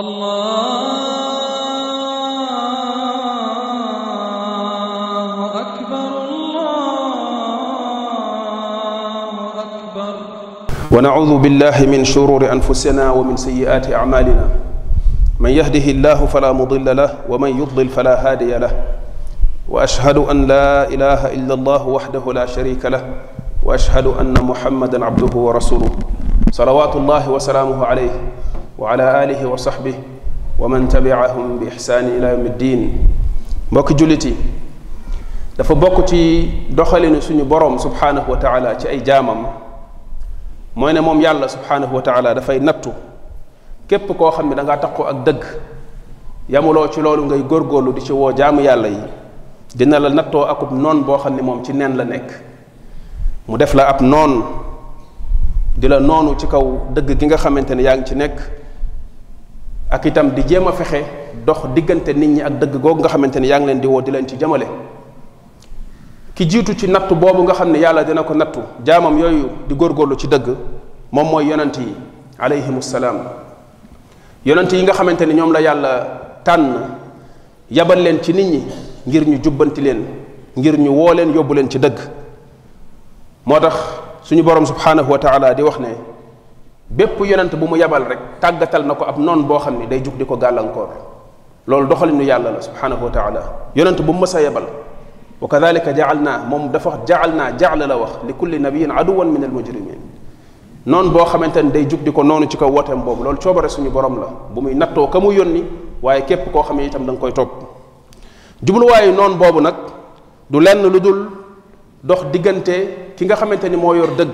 الله 0.00 0.80
أكبر 5.60 6.08
الله 6.30 6.68
أكبر 9.48 10.14
ونعوذ 10.92 11.38
بالله 11.38 11.86
من 11.86 12.04
شرور 12.04 12.52
أنفسنا 12.52 13.10
ومن 13.10 13.36
سيئات 13.36 13.92
أعمالنا 13.92 14.48
من 15.40 15.50
يهده 15.50 15.90
الله 15.90 16.26
فلا 16.26 16.52
مضل 16.52 16.96
له 16.96 17.14
ومن 17.28 17.58
يضلل 17.60 17.88
فلا 17.88 18.30
هادي 18.30 18.58
له 18.58 18.70
وأشهد 19.68 20.16
أن 20.18 20.46
لا 20.46 20.88
إله 20.88 21.32
إلا 21.34 21.54
الله 21.54 21.86
وحده 21.88 22.32
لا 22.32 22.46
شريك 22.46 22.86
له 22.86 23.04
وأشهد 23.62 24.06
أن 24.06 24.34
محمدا 24.42 25.04
عبده 25.04 25.38
ورسوله 25.38 25.90
صلوات 26.52 26.96
الله 26.96 27.30
وسلامه 27.30 27.86
عليه 27.86 28.10
وعلى 28.78 29.24
آله 29.26 29.42
وصحبه 29.46 29.94
ومن 30.58 30.88
تبعهم 30.88 31.58
بإحسان 31.58 32.04
إلى 32.14 32.26
يوم 32.30 32.46
الدين 32.46 32.80
بوك 33.74 33.92
جولتي 33.98 34.34
دا 35.58 35.64
فا 35.66 35.74
بوك 35.74 36.06
تي 36.08 36.46
دوخالي 36.70 37.08
نو 37.10 37.18
سوني 37.20 37.42
سبحانه 37.82 38.22
وتعالى 38.28 38.74
تي 38.78 38.86
جامم 38.96 39.28
جامام 39.30 39.46
موي 40.78 40.92
نه 40.94 41.00
موم 41.02 41.18
يالا 41.20 41.46
سبحانه 41.50 41.90
وتعالى 41.94 42.34
دا 42.34 42.40
فاي 42.46 42.60
كيف 42.60 42.94
كيب 43.90 44.02
كو 44.18 44.30
خامي 44.30 44.54
داغا 44.54 44.74
تاخو 44.78 45.02
اك 45.10 45.14
دغ 45.26 45.42
يامولو 46.54 46.86
تي 46.86 47.00
لولو 47.02 47.22
غاي 47.34 47.42
دي 47.82 47.92
تي 48.06 48.14
جام 48.38 48.56
يالا 48.62 49.06
دينا 49.74 49.96
لا 49.98 50.14
نتو 50.22 50.42
اكوب 50.46 50.72
نون 50.78 51.02
بو 51.02 51.16
خامي 51.18 51.42
موم 51.42 51.62
تي 51.66 51.72
نين 51.74 51.92
لا 51.98 52.04
نيك 52.06 52.28
مو 53.50 53.56
ديف 53.58 53.74
لا 53.74 53.90
اب 53.90 54.02
نون 54.06 54.32
دي 55.78 55.88
لا 55.90 55.98
نونو 55.98 56.34
تي 56.38 56.46
كاو 56.46 56.94
دغ 56.96 57.12
كيغا 57.18 57.36
خامتاني 57.42 57.82
ياغ 57.82 58.00
تي 58.08 58.14
ak 59.88 60.04
itam 60.04 60.32
di 60.36 60.44
jéem 60.44 60.66
a 60.68 60.72
fexe 60.72 61.00
dox 61.46 61.64
diggante 61.74 62.12
nit 62.12 62.28
ñi 62.28 62.42
ak 62.42 62.58
dëgg 62.60 62.76
googu 62.80 63.00
nga 63.00 63.08
xamante 63.08 63.40
ni 63.40 63.48
yaa 63.48 63.58
ngi 63.58 63.66
leen 63.66 63.80
di 63.80 63.86
woo 63.86 64.00
di 64.02 64.10
leen 64.10 64.28
ci 64.28 64.36
jëmale 64.38 64.66
ki 66.34 66.46
jiitu 66.48 66.76
ci 66.76 66.86
nattu 66.88 67.14
boobu 67.14 67.42
nga 67.42 67.54
xam 67.54 67.70
ne 67.72 67.78
yàlla 67.78 68.04
dina 68.04 68.22
ko 68.22 68.34
nattu 68.34 68.60
jaamam 68.84 69.18
yooyu 69.18 69.48
di 69.66 69.74
góorgóorlu 69.74 70.16
ci 70.16 70.26
dëgg 70.28 70.54
moom 71.10 71.28
mooy 71.30 71.46
yonent 71.46 71.76
yi 71.78 71.94
aleyhimu 72.38 72.82
salaam 72.82 73.16
yonent 74.44 74.68
yi 74.72 74.82
nga 74.82 74.92
xamante 74.92 75.22
ni 75.26 75.34
ñoom 75.34 75.52
la 75.52 75.60
yàlla 75.60 76.06
tànn 76.44 76.74
yabal 77.70 78.00
leen 78.02 78.22
ci 78.22 78.32
nit 78.34 78.44
ñi 78.50 78.62
ngir 79.06 79.26
ñu 79.26 79.40
jubbanti 79.42 79.80
leen 79.80 80.04
ngir 80.56 80.78
ñu 80.78 80.90
woo 80.92 81.14
leen 81.14 81.32
yóbbu 81.32 81.54
leen 81.54 81.70
ci 81.70 81.78
dëgg 81.78 81.96
moo 83.46 83.58
tax 83.58 83.74
suñu 84.22 84.42
borom 84.42 84.66
subhaanahu 84.66 85.10
wa 85.12 85.18
taala 85.18 85.54
di 85.54 85.62
wax 85.62 85.78
ne 85.80 86.17
bépp 86.90 87.20
yonent 87.20 87.54
bu 87.56 87.66
mu 87.66 87.76
yabal 87.76 88.04
rek 88.08 88.18
tagatal 88.40 88.84
nako 88.84 89.04
ab 89.04 89.18
non 89.18 89.42
bo 89.46 89.58
xamni 89.58 89.86
day 89.86 90.00
juk 90.02 90.16
diko 90.16 90.36
galankor 90.36 90.88
lol 91.66 91.86
doxalinu 91.86 92.22
yàlla 92.24 92.50
la 92.52 92.60
subhanahu 92.62 93.04
wa 93.04 93.10
taala 93.10 93.40
yonent 93.76 93.96
bu 94.00 94.12
mu 94.12 94.20
mës 94.20 94.34
yabal 94.42 94.64
wa 95.40 95.48
kadhalika 95.48 95.92
ja'alna 95.94 96.44
mom 96.48 96.68
dafa 96.72 97.00
ja'alna 97.06 97.52
jaal 97.58 97.78
jaala 97.78 97.86
la 97.86 97.96
wax 97.98 98.10
li 98.26 98.32
kulli 98.32 98.58
nabiyyin 98.58 98.90
aduwan 98.90 99.26
min 99.28 99.44
al 99.44 99.50
mujrimin 99.50 100.00
non 100.86 101.10
bo 101.10 101.24
xamanteni 101.24 101.70
day 101.72 101.84
juk 101.88 102.00
diko 102.02 102.22
nonu 102.22 102.32
noonu 102.40 102.48
ci 102.50 102.56
kaw 102.56 102.68
wooteem 102.70 103.02
boobu 103.04 103.22
loolu 103.24 103.38
coobare 103.38 103.68
suñu 103.68 103.90
borom 103.90 104.18
la 104.18 104.26
bu 104.50 104.60
muy 104.62 104.74
natto 104.74 105.06
ka 105.08 105.18
yónni 105.18 105.64
waye 106.02 106.22
kep 106.24 106.50
ko 106.52 106.62
xamni 106.62 106.86
itam 106.86 107.04
dang 107.04 107.16
koy 107.18 107.32
top 107.34 107.50
djublu 108.62 108.86
waye 108.86 109.12
non 109.12 109.36
bobu 109.36 109.60
nak 109.60 109.76
du 110.48 110.58
len 110.60 110.82
ludul 110.82 111.28
dox 112.02 112.24
digante 112.32 113.14
ki 113.14 113.24
nga 113.26 113.34
xamanteni 113.36 113.76
mo 113.76 113.94
yor 113.94 114.08
deug 114.16 114.30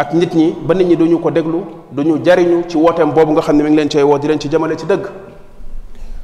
ak 0.00 0.14
nit 0.16 0.32
ñi 0.34 0.56
ba 0.64 0.72
nit 0.74 0.86
ñi 0.88 0.96
duñu 0.96 1.18
ko 1.20 1.30
déglu 1.30 1.60
duñu 1.92 2.24
jariñu 2.24 2.64
ci 2.68 2.76
wooteem 2.78 3.12
boobu 3.12 3.32
nga 3.32 3.42
xam 3.42 3.56
ne 3.56 3.62
mi 3.64 3.68
ngi 3.70 3.76
leen 3.76 3.88
cay 3.90 4.02
woo 4.02 4.16
di 4.18 4.26
leen 4.28 4.40
ci 4.40 4.48
jëmale 4.48 4.74
ci 4.76 4.86
dëgg 4.86 5.04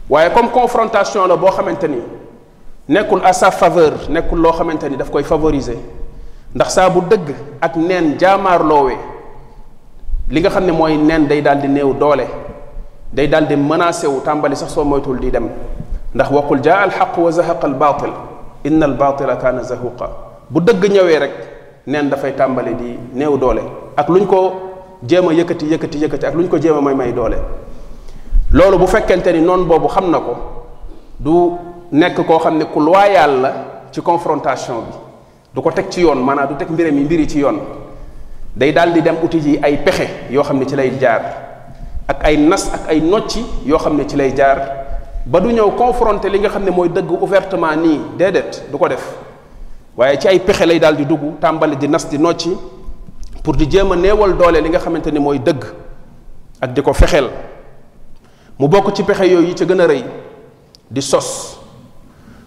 waaye 0.09 0.33
comme 0.33 0.49
confrontation 0.49 1.27
la 1.27 1.37
boo 1.37 1.49
xamante 1.51 1.85
ni 1.87 1.99
nekkul 2.89 3.21
à 3.23 3.35
sa 3.35 3.51
faveur 3.51 4.09
nekkul 4.09 4.41
loo 4.41 4.53
xamante 4.53 4.85
ni 4.89 4.97
daf 4.97 5.11
koy 5.11 5.23
favoriser 5.23 5.77
ndax 6.55 6.69
saa 6.73 6.89
bu 6.89 7.03
dëgg 7.03 7.35
ak 7.61 7.77
neen 7.77 8.17
jaamaar 8.19 8.65
loowee 8.65 8.97
li 10.31 10.41
nga 10.41 10.49
xam 10.49 10.65
ne 10.65 10.73
mooy 10.73 10.97
neen 10.97 11.27
day 11.27 11.43
daal 11.43 11.61
di 11.61 11.69
néew 11.69 11.93
doole 11.93 12.27
day 13.13 13.29
daal 13.29 13.47
di 13.47 13.57
menacé 13.57 14.07
wu 14.07 14.21
tàmbali 14.25 14.57
sax 14.57 14.71
soo 14.73 14.85
moytul 14.85 15.19
di 15.21 15.29
dem 15.31 15.51
ndax 16.15 16.31
waqul 16.31 16.61
jaa 16.63 16.81
al 16.83 16.91
xaq 16.91 17.19
wa 17.19 17.31
zahaqa 17.31 17.67
al 17.67 17.75
baatil 17.75 18.13
inna 18.65 18.87
al 18.87 18.95
baatila 18.97 19.37
kaana 19.37 19.63
zahuqa 19.63 20.09
bu 20.49 20.61
dëgg 20.61 20.85
ñëwee 20.93 21.19
rek 21.19 21.33
neen 21.87 22.09
dafay 22.11 22.35
tàmbali 22.35 22.75
di 22.75 22.91
néew 23.15 23.39
doole 23.39 23.63
ak 23.97 24.09
lu 24.11 24.19
ñu 24.21 24.27
ko 24.27 24.41
jéem 25.07 25.29
a 25.29 25.33
yëkkati 25.33 25.67
yëkkati 25.71 25.99
yëkkati 26.03 26.27
ak 26.27 26.35
lu 26.35 26.43
ñu 26.43 26.49
ko 26.49 26.59
jéem 26.61 26.77
a 26.77 26.81
may 26.81 26.95
may 26.95 27.13
doole 27.13 27.37
loolu 28.53 28.79
bu 28.79 28.87
fekkente 28.87 29.29
ni 29.33 29.41
noon 29.41 29.65
boobu 29.65 29.87
xam 29.89 30.11
na 30.11 30.19
ko 30.19 30.35
du 31.21 31.53
nekk 31.93 32.27
koo 32.27 32.39
xam 32.39 32.59
ne 32.59 32.65
ku 32.65 32.81
loyaal 32.81 33.41
la 33.41 33.53
ci 33.93 34.03
confrontation 34.03 34.75
bi 34.81 34.93
du 35.55 35.61
ko 35.63 35.71
teg 35.71 35.89
ci 35.89 36.01
yoon 36.01 36.17
maanaam 36.19 36.49
du 36.49 36.55
teg 36.57 36.69
mbiram 36.71 36.97
yi 36.99 37.05
mbir 37.05 37.21
yi 37.21 37.29
ci 37.29 37.39
yoon 37.39 37.59
day 38.57 38.73
daal 38.73 38.93
di 38.93 39.01
dem 39.03 39.17
uti 39.23 39.41
ji 39.41 39.59
ay 39.63 39.77
pexe 39.85 40.09
yoo 40.31 40.43
xam 40.43 40.59
ne 40.59 40.67
ci 40.67 40.75
lay 40.75 40.93
jaar 40.99 41.23
ak 42.09 42.25
ay 42.25 42.37
nas 42.37 42.69
ak 42.75 42.89
ay 42.91 43.01
nocci 43.01 43.45
yoo 43.65 43.79
xam 43.79 43.97
ne 43.97 44.07
ci 44.09 44.17
lay 44.17 44.33
jaar 44.37 44.59
ba 45.25 45.39
du 45.39 45.49
ñëw 45.51 45.75
confronter 45.77 46.31
li 46.31 46.39
nga 46.41 46.49
xam 46.49 46.65
ne 46.65 46.71
mooy 46.71 46.89
dëgg 46.89 47.11
ouvertement 47.13 47.77
nii 47.77 48.01
déedéet 48.19 48.67
du 48.71 48.77
ko 48.77 48.89
def 48.89 49.07
waaye 49.97 50.17
ci 50.19 50.29
ay 50.29 50.41
pexe 50.41 50.67
lay 50.67 50.79
daal 50.79 50.95
di 50.97 51.07
dugg 51.07 51.41
tàmbali 51.41 51.77
di 51.77 51.89
nas 51.89 52.07
di 52.11 52.19
nocci 52.19 52.53
pour 53.43 53.57
di 53.57 53.67
jéem 53.71 53.91
a 53.93 53.97
néewal 53.97 54.37
doole 54.37 54.61
li 54.61 54.69
nga 54.69 54.79
xamante 54.79 55.09
ni 55.11 55.19
mooy 55.19 55.39
dëgg 55.39 55.65
ak 56.61 56.73
di 56.73 56.83
ko 56.83 56.93
fexeel 56.93 57.31
mu 58.59 58.69
bokk 58.69 58.93
ci 58.95 59.03
pexe 59.03 59.25
yooyu 59.27 59.55
ci 59.57 59.65
gën 59.65 59.81
a 59.81 59.87
rëy 59.87 60.05
di 60.91 61.01
sos 61.03 61.59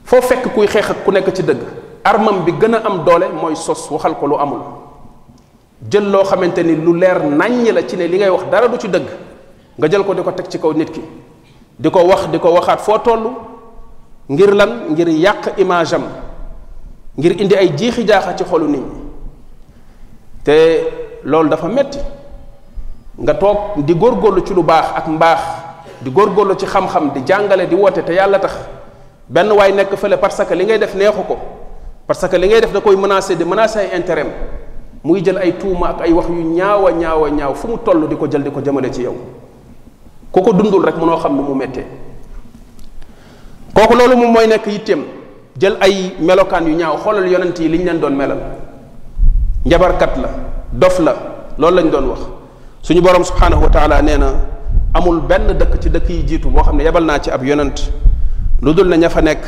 foo 0.05 0.21
fekk 0.21 0.53
kuy 0.53 0.67
xeex 0.67 0.89
ak 0.91 1.03
ku 1.03 1.11
nekk 1.11 1.33
ci 1.35 1.41
dëgg 1.43 1.59
armam 2.03 2.43
bi 2.45 2.51
gën 2.51 2.75
a 2.75 2.81
am 2.85 3.03
doole 3.03 3.27
mooy 3.33 3.55
sos 3.55 3.89
waxal 3.89 4.15
ko 4.15 4.27
lu 4.27 4.35
amul 4.37 4.59
jël 5.89 6.07
loo 6.09 6.23
xamante 6.23 6.59
ni 6.63 6.75
lu 6.75 6.93
leer 6.97 7.19
nàññ 7.23 7.71
la 7.73 7.81
ci 7.83 7.95
ne 7.97 8.05
li 8.05 8.17
ngay 8.17 8.29
wax 8.29 8.43
dara 8.51 8.67
du 8.67 8.77
ci 8.77 8.87
dëgg 8.87 9.07
nga 9.79 9.87
jël 9.89 10.03
ko 10.03 10.13
di 10.13 10.21
ko 10.21 10.31
teg 10.33 10.47
ci 10.47 10.59
kaw 10.59 10.73
nit 10.73 10.91
ki 10.91 11.01
di 11.79 11.89
ko 11.89 12.03
wax 12.03 12.27
di 12.29 12.37
ko 12.37 12.51
waxaat 12.51 12.79
foo 12.79 12.99
toll 12.99 13.31
ngir 14.29 14.53
lan 14.53 14.85
ngir 14.91 15.09
yàq 15.09 15.57
image 15.57 15.93
am 15.93 16.03
ngir 17.17 17.41
indi 17.41 17.55
ay 17.55 17.71
jiixi 17.75 18.05
jaaxa 18.05 18.35
ci 18.37 18.43
xolu 18.43 18.67
nit 18.67 18.79
ñi 18.79 18.85
te 20.43 20.51
loolu 21.23 21.49
dafa 21.49 21.67
metti 21.67 21.97
nga 23.17 23.33
toog 23.33 23.57
di 23.83 23.93
góor 23.95 24.15
góorlu 24.15 24.43
ci 24.45 24.53
lu 24.53 24.63
baax 24.63 24.93
ak 24.95 25.07
mbaax 25.07 25.41
di 26.01 26.09
góor 26.11 26.27
góorgóorlu 26.29 26.55
ci 26.59 26.65
xam-xam 26.65 27.09
di 27.13 27.21
jàngale 27.25 27.67
di 27.67 27.75
woote 27.75 28.03
te 28.05 28.13
yàlla 28.13 28.39
tax 28.39 28.51
benn 29.27 29.51
waay 29.51 29.71
nekk 29.73 29.95
fële 29.95 30.17
parce 30.17 30.43
que 30.45 30.53
li 30.55 30.65
ngay 30.65 30.77
def 30.79 30.93
neexu 30.95 31.19
ko 31.27 31.37
parce 32.05 32.27
que 32.27 32.35
li 32.37 32.47
ngay 32.47 32.61
def 32.61 32.71
da 32.71 32.81
koy 32.81 32.95
menacer 32.95 33.35
di 33.35 33.43
menacer 33.43 33.81
ay 33.89 33.97
intérêt 33.97 34.27
muy 35.03 35.21
jël 35.23 35.37
ay 35.37 35.57
tuuma 35.57 35.89
ak 35.89 36.01
ay 36.01 36.13
wax 36.13 36.27
yu 36.29 36.43
ñaawa 36.55 36.91
ñaawa 36.91 37.29
ñaaw 37.31 37.55
fu 37.55 37.67
mu 37.67 37.77
toll 37.83 38.07
di 38.07 38.15
ko 38.15 38.27
jël 38.31 38.43
di 38.43 38.51
ko 38.51 38.61
jëmale 38.63 38.91
ci 38.91 39.01
yow 39.01 39.15
ku 40.31 40.41
ko 40.41 40.51
dundul 40.53 40.83
rek 40.85 40.95
mënoo 40.95 41.17
xam 41.19 41.35
ni 41.35 41.41
mu 41.41 41.53
méttee 41.55 41.85
kooku 43.73 43.95
loolu 43.95 44.15
moom 44.15 44.31
mooy 44.31 44.47
nekk 44.47 44.65
yitteem 44.67 45.18
jël 45.59 45.75
ay 45.83 46.15
melokaan 46.23 46.63
yu 46.65 46.75
ñaaw 46.79 46.97
xoolal 47.03 47.27
yonent 47.27 47.59
yi 47.59 47.67
liñ 47.67 47.83
leen 47.85 47.99
doon 47.99 48.11
melal 48.15 48.39
njabarkat 49.67 50.15
la 50.17 50.29
dof 50.71 50.99
la 51.03 51.13
loolu 51.59 51.75
lañ 51.75 51.91
doon 51.91 52.05
wax 52.15 52.19
suñu 52.81 53.01
borom 53.03 53.23
subhanahu 53.27 53.63
wa 53.63 53.69
taala 53.69 54.01
nee 54.01 54.15
na 54.17 54.33
amul 54.95 55.19
benn 55.27 55.51
dëkk 55.59 55.73
ci 55.83 55.89
dëkk 55.91 56.09
yi 56.09 56.23
jiitu 56.27 56.49
boo 56.49 56.63
xam 56.63 56.77
ne 56.77 56.83
yebal 56.83 57.03
naa 57.03 57.19
ci 57.19 57.29
ab 57.29 57.43
yonent 57.43 57.77
lu 58.61 58.73
dul 58.73 58.87
ne 58.87 58.97
ña 58.97 59.09
fa 59.09 59.21
nekk 59.21 59.43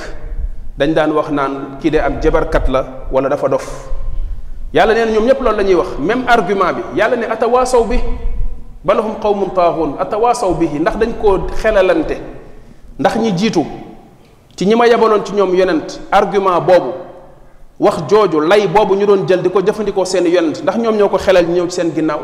dañ 0.77 0.93
daan 0.93 1.11
wax 1.15 1.29
naan 1.31 1.77
kii 1.79 1.89
de 1.91 1.97
ab 1.99 2.21
jabarkat 2.21 2.67
la 2.67 3.07
wala 3.09 3.29
dafa 3.29 3.47
dof 3.47 3.89
yàlla 4.73 4.93
nee 4.93 5.05
na 5.05 5.11
ñoom 5.11 5.25
ñëpp 5.25 5.41
loolu 5.41 5.57
la 5.57 5.63
ñuy 5.63 5.75
wax 5.75 5.87
même 5.99 6.23
argument 6.27 6.73
bi 6.73 6.81
yàlla 6.99 7.15
ne 7.15 7.25
atawaasaw 7.25 7.85
bi 7.87 7.99
balahum 8.83 9.15
qawmun 9.21 9.49
taaxuun 9.55 9.91
atawaasaw 9.99 10.53
bihi 10.59 10.77
ndax 10.79 10.97
dañ 10.97 11.13
koo 11.21 11.47
xelalante 11.55 12.17
ndax 12.99 13.15
ñi 13.15 13.31
jiitu 13.31 13.63
ci 14.61 14.67
ñi 14.69 14.75
ma 14.75 14.85
yebaloon 14.85 15.25
ci 15.25 15.33
ñoom 15.33 15.55
yonent 15.55 15.99
argument 16.11 16.61
boobu 16.61 16.91
wax 17.79 17.95
jooju 18.07 18.41
lay 18.41 18.67
boobu 18.67 18.93
ñu 18.95 19.07
doon 19.07 19.27
jël 19.27 19.41
di 19.41 19.49
ko 19.49 19.59
jëfandikoo 19.65 20.05
seen 20.05 20.23
yonent 20.27 20.61
ndax 20.61 20.77
ñoom 20.77 20.95
ñoo 20.97 21.09
ko 21.09 21.17
xelal 21.17 21.47
ñëw 21.49 21.65
ci 21.67 21.81
seen 21.81 21.89
ginnaaw 21.95 22.19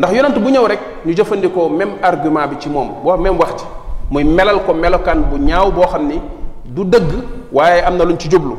ndax 0.00 0.10
yonent 0.14 0.38
bu 0.40 0.48
ñëw 0.50 0.64
rek 0.66 0.80
ñu 1.04 1.12
jëfandikoo 1.14 1.68
même 1.68 1.90
argument 2.02 2.48
bi 2.48 2.56
ci 2.58 2.70
moom 2.70 2.88
boo 3.04 3.14
même 3.18 3.36
wax 3.38 3.58
ci 3.60 3.66
muy 4.10 4.24
melal 4.24 4.64
ko 4.64 4.72
melokaan 4.72 5.20
bu 5.30 5.36
ñaaw 5.38 5.70
boo 5.70 5.82
xam 5.84 6.08
ni 6.08 6.18
du 6.64 6.82
dëgg 6.84 7.12
waaye 7.52 7.82
am 7.84 7.98
na 7.98 8.04
luñ 8.06 8.16
ci 8.18 8.30
jublu 8.30 8.54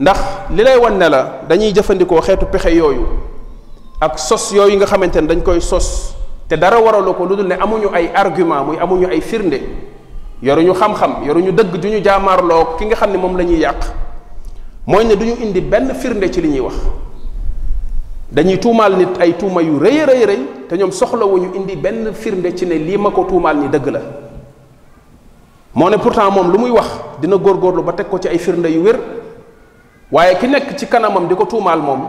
ndax 0.00 0.20
li 0.50 0.62
lay 0.62 0.76
wan 0.76 0.98
ne 0.98 1.08
la 1.08 1.40
dañuy 1.48 1.72
jëfandikoo 1.74 2.20
xeetu 2.20 2.44
pexe 2.52 2.74
yooyu 2.76 3.06
ak 4.02 4.18
sos 4.18 4.52
yooyu 4.52 4.76
nga 4.76 4.84
xamante 4.84 5.16
ne 5.18 5.26
dañ 5.28 5.42
koy 5.42 5.62
sos 5.62 6.14
te 6.46 6.58
dara 6.58 6.78
waralu 6.78 7.14
ko 7.14 7.24
lu 7.24 7.36
dul 7.36 7.46
ne 7.46 7.54
amuñu 7.54 7.88
ay 7.94 8.10
argument 8.14 8.64
muy 8.66 8.76
amuñu 8.78 9.06
ay 9.08 9.20
firnde 9.22 9.62
yoruñu 10.42 10.72
xam-xam 10.74 11.26
yoruñu 11.26 11.52
dëgg 11.52 11.76
du 11.80 11.88
ñu 11.88 11.98
jaamaarloo 12.04 12.76
ki 12.78 12.84
nga 12.86 12.96
xam 12.96 13.10
ne 13.12 13.18
moom 13.18 13.36
la 13.36 13.42
ñuy 13.44 13.58
yàq 13.58 13.82
mooy 14.86 15.04
ne 15.04 15.16
du 15.16 15.24
ñu 15.26 15.34
indi 15.42 15.60
benn 15.60 15.92
firnde 15.94 16.30
ci 16.30 16.40
li 16.40 16.48
ñuy 16.50 16.60
wax 16.60 16.74
dañuy 18.30 18.58
tuumaal 18.60 18.96
nit 18.96 19.18
ay 19.20 19.32
tuuma 19.36 19.62
yu 19.62 19.78
rëy 19.78 20.04
rëy 20.06 20.38
te 20.68 20.76
ñoom 20.76 20.92
soxlawuñu 20.92 21.54
indi 21.56 21.76
benn 21.76 22.12
firnde 22.14 22.54
ci 22.56 22.66
ne 22.66 22.74
lii 22.74 22.96
ma 22.98 23.10
ko 23.10 23.24
tuumaal 23.24 23.56
ni 23.58 23.68
dëgg 23.68 23.88
la 23.88 24.00
moo 25.74 25.88
ne 25.90 25.96
pourtant 25.98 26.30
moom 26.30 26.52
lu 26.52 26.58
muy 26.58 26.70
wax 26.70 26.86
dina 27.20 27.34
góor 27.36 27.58
góorgóorlu 27.58 27.82
ba 27.82 27.92
teg 27.92 28.08
ko 28.08 28.18
ci 28.18 28.28
ay 28.28 28.38
firnde 28.38 28.66
yu 28.70 28.82
wér 28.82 29.00
waaye 30.12 30.38
ki 30.38 30.46
nekk 30.46 30.78
ci 30.78 30.86
kanamam 30.86 31.26
di 31.26 31.34
ko 31.34 31.46
tuumaal 31.46 31.80
moom 31.80 32.00